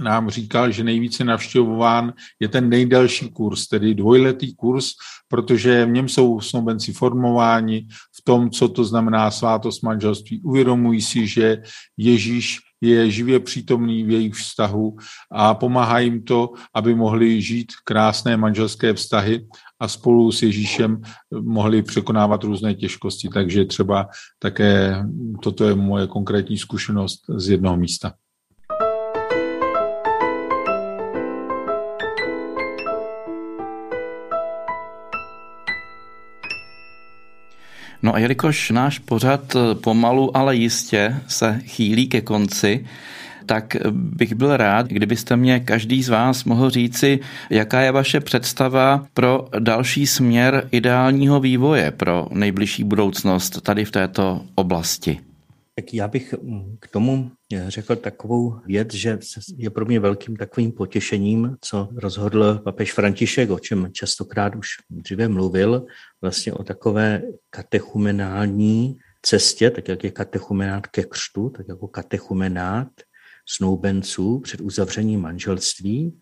[0.00, 4.90] nám říkal, že nejvíce navštěvován je ten nejdelší kurz, tedy dvojletý kurz,
[5.28, 10.40] protože v něm jsou snoubenci formováni v tom, co to znamená svátost manželství.
[10.42, 11.62] Uvědomují si, že
[11.96, 14.96] Ježíš je živě přítomný v jejich vztahu
[15.32, 19.46] a pomáhá jim to, aby mohli žít krásné manželské vztahy
[19.80, 21.02] a spolu s Ježíšem
[21.40, 23.28] mohli překonávat různé těžkosti.
[23.28, 24.96] Takže třeba také
[25.42, 28.12] toto je moje konkrétní zkušenost z jednoho místa.
[38.02, 42.84] No a jelikož náš pořad pomalu, ale jistě se chýlí ke konci,
[43.46, 49.06] tak bych byl rád, kdybyste mě každý z vás mohl říci, jaká je vaše představa
[49.14, 55.18] pro další směr ideálního vývoje pro nejbližší budoucnost tady v této oblasti.
[55.82, 59.18] Tak já bych mm, k tomu eh, řekl takovou věc, že
[59.56, 65.28] je pro mě velkým takovým potěšením, co rozhodl papež František, o čem častokrát už dříve
[65.28, 65.86] mluvil,
[66.20, 72.88] vlastně o takové katechumenální cestě, tak jak je katechumenát ke křtu, tak jako katechumenát
[73.48, 76.20] snoubenců před uzavřením manželství.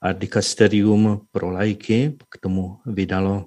[0.00, 3.46] A dikasterium pro lajky k tomu vydalo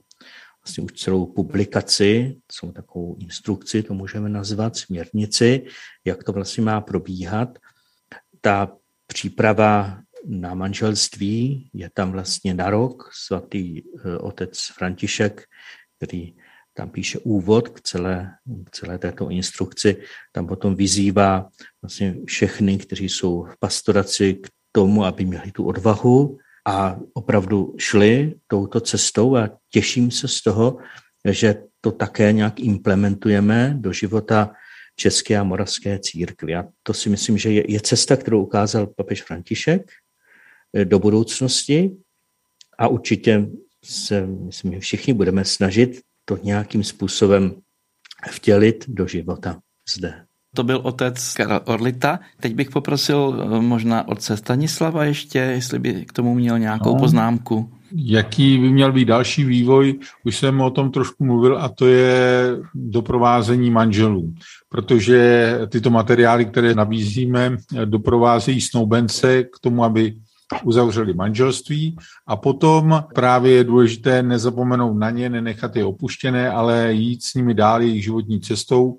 [0.69, 5.65] vlastně už celou publikaci, jsou takovou instrukci, to můžeme nazvat, směrnici,
[6.05, 7.57] jak to vlastně má probíhat.
[8.41, 13.09] Ta příprava na manželství je tam vlastně na rok.
[13.13, 15.43] Svatý eh, otec František,
[15.97, 16.33] který
[16.73, 18.31] tam píše úvod k celé,
[18.65, 19.97] k celé této instrukci,
[20.31, 21.49] tam potom vyzývá
[21.81, 26.37] vlastně všechny, kteří jsou v pastoraci k tomu, aby měli tu odvahu
[26.69, 30.77] a opravdu šli touto cestou a těším se z toho,
[31.29, 34.53] že to také nějak implementujeme do života
[34.95, 36.55] České a Moravské církvy.
[36.55, 39.91] A to si myslím, že je, je cesta, kterou ukázal papež František
[40.73, 41.91] eh, do budoucnosti
[42.77, 43.49] a určitě
[43.85, 47.61] se, myslím, všichni budeme snažit to nějakým způsobem
[48.29, 49.59] vtělit do života
[49.95, 50.25] zde.
[50.55, 52.19] To byl otec Karel Orlita.
[52.39, 56.99] Teď bych poprosil eh, možná otce Stanislava ještě, jestli by k tomu měl nějakou no.
[56.99, 57.71] poznámku.
[57.95, 59.99] Jaký by měl být další vývoj?
[60.25, 62.45] Už jsem o tom trošku mluvil a to je
[62.75, 64.33] doprovázení manželů,
[64.69, 70.15] protože tyto materiály, které nabízíme, doprovázejí snoubence k tomu, aby
[70.63, 71.97] uzavřeli manželství
[72.27, 77.53] a potom právě je důležité nezapomenout na ně, nenechat je opuštěné, ale jít s nimi
[77.53, 78.97] dál jejich životní cestou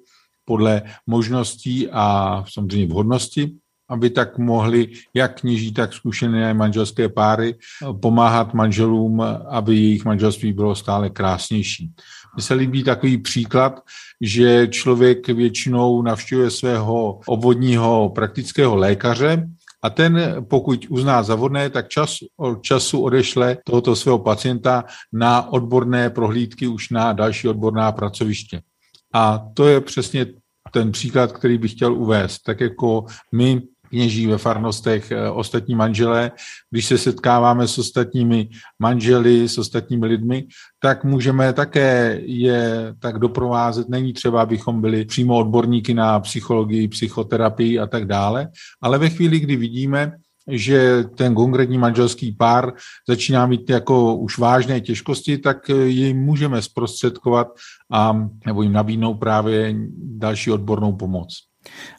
[0.51, 3.51] podle možností a samozřejmě vhodnosti,
[3.89, 7.55] aby tak mohli jak kněží, tak zkušené manželské páry
[8.03, 11.95] pomáhat manželům, aby jejich manželství bylo stále krásnější.
[12.35, 13.81] Mně se líbí takový příklad,
[14.21, 19.47] že člověk většinou navštěvuje svého obvodního praktického lékaře
[19.83, 25.53] a ten, pokud uzná za vhodné, tak čas od času odešle tohoto svého pacienta na
[25.53, 28.67] odborné prohlídky už na další odborná pracoviště.
[29.13, 30.27] A to je přesně
[30.71, 32.39] ten příklad, který bych chtěl uvést.
[32.39, 36.31] Tak jako my kněží ve farnostech eh, ostatní manželé,
[36.71, 38.49] když se setkáváme s ostatními
[38.79, 40.47] manželi, s ostatními lidmi,
[40.79, 43.89] tak můžeme také je tak doprovázet.
[43.89, 48.49] Není třeba, abychom byli přímo odborníky na psychologii, psychoterapii a tak dále,
[48.83, 50.13] ale ve chvíli, kdy vidíme,
[50.51, 52.73] že ten konkrétní manželský pár
[53.09, 57.49] začíná mít jako už vážné těžkosti, tak jim můžeme zprostředkovat
[57.93, 61.29] a nebo jim nabídnout právě další odbornou pomoc.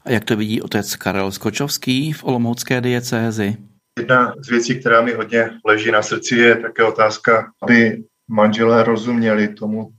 [0.06, 3.58] A jak to vidí otec Karel Skočovský v Olomoucké diecézi?
[4.00, 9.48] Jedna z věcí, která mi hodně leží na srdci, je také otázka, aby manželé rozuměli
[9.48, 9.90] tomu,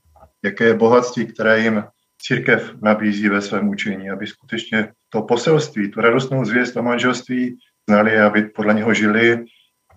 [0.44, 1.84] jaké je bohatství, které jim
[2.22, 7.56] církev nabízí ve svém učení, aby skutečně to poselství, tu radostnou zvěst o manželství
[7.90, 9.44] znali, aby podle něho žili.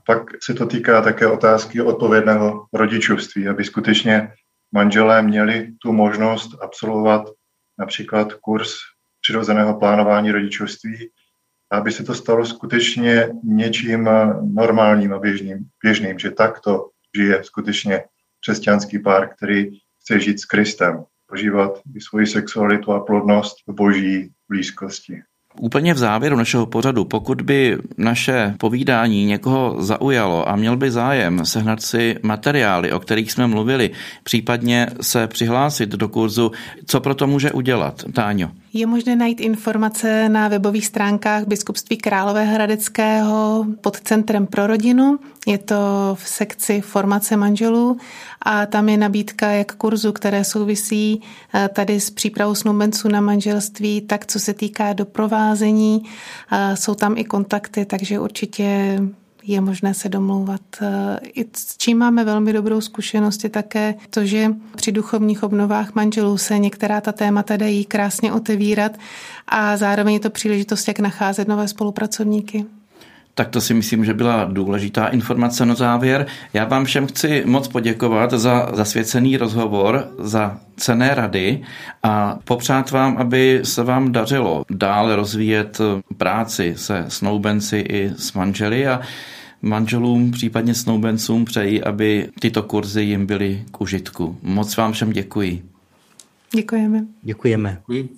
[0.06, 4.34] Pak se to týká také otázky odpovědného rodičovství, aby skutečně
[4.72, 7.30] manželé měli tu možnost absolvovat
[7.80, 8.76] například kurz
[9.22, 11.10] přirozeného plánování rodičovství,
[11.72, 14.10] aby se to stalo skutečně něčím
[14.42, 18.04] normálním a běžným, běžným že takto žije skutečně
[18.40, 24.32] křesťanský pár, který chce žít s Kristem, požívat i svoji sexualitu a plodnost v boží
[24.50, 25.24] blízkosti.
[25.60, 31.46] Úplně v závěru našeho pořadu, pokud by naše povídání někoho zaujalo a měl by zájem
[31.46, 33.92] sehnat si materiály, o kterých jsme mluvili,
[34.24, 36.52] případně se přihlásit do kurzu,
[36.86, 38.04] co pro to může udělat?
[38.14, 38.52] Táňo.
[38.78, 45.20] Je možné najít informace na webových stránkách Biskupství Královéhradeckého pod Centrem pro rodinu.
[45.48, 45.76] Je to
[46.20, 47.98] v sekci formace manželů
[48.42, 51.22] a tam je nabídka jak kurzu, které souvisí
[51.54, 56.04] eh, tady s přípravou snoubenců na manželství, tak co se týká doprovázení.
[56.52, 59.00] Eh, jsou tam i kontakty, takže určitě
[59.48, 60.62] je možné se domlouvat.
[61.34, 66.38] I s čím máme velmi dobrou zkušenost je také to, že při duchovních obnovách manželů
[66.38, 68.92] se některá ta témata dají krásně otevírat
[69.48, 72.66] a zároveň je to příležitost, jak nacházet nové spolupracovníky.
[73.38, 76.26] Tak to si myslím, že byla důležitá informace na závěr.
[76.54, 81.62] Já vám všem chci moc poděkovat za zasvěcený rozhovor, za cené rady
[82.04, 85.82] a popřát vám, aby se vám dařilo dále rozvíjet
[86.18, 89.02] práci se snoubenci i s manželi a
[89.62, 94.38] manželům, případně snoubencům přeji, aby tyto kurzy jim byly k užitku.
[94.42, 95.64] Moc vám všem děkuji.
[96.56, 97.06] Děkujeme.
[97.22, 97.78] Děkujeme.
[97.80, 98.10] Děkuji.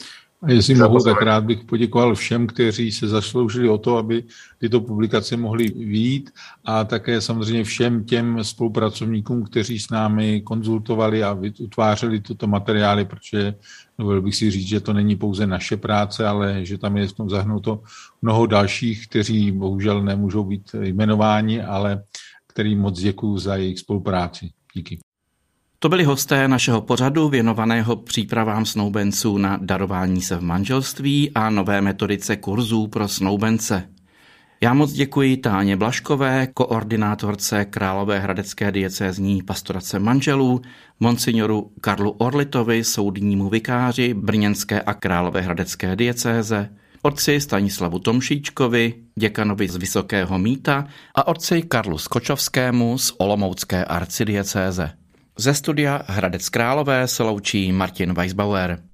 [0.47, 4.23] A jestli mohu, tak rád bych poděkoval všem, kteří se zasloužili o to, aby
[4.57, 6.31] tyto publikace mohly výjít
[6.65, 13.55] a také samozřejmě všem těm spolupracovníkům, kteří s námi konzultovali a utvářeli tyto materiály, protože
[13.99, 17.13] dovolil bych si říct, že to není pouze naše práce, ale že tam je v
[17.13, 17.83] tom zahnuto
[18.21, 22.03] mnoho dalších, kteří bohužel nemůžou být jmenováni, ale
[22.47, 24.49] kterým moc děkuji za jejich spolupráci.
[24.73, 24.99] Díky.
[25.79, 31.81] To byli hosté našeho pořadu věnovaného přípravám snoubenců na darování se v manželství a nové
[31.81, 33.89] metodice kurzů pro snoubence.
[34.61, 40.61] Já moc děkuji Táně Blaškové, koordinátorce Královéhradecké diecézní pastorace manželů,
[40.99, 46.69] monsignoru Karlu Orlitovi, soudnímu vikáři Brněnské a Královéhradecké diecéze,
[47.01, 55.06] otci Stanislavu Tomšíčkovi, děkanovi z Vysokého Míta a otci Karlu Skočovskému z Olomoucké arcidiecéze.
[55.39, 58.86] Ze studia Hradec Králové se loučí Martin Weisbauer.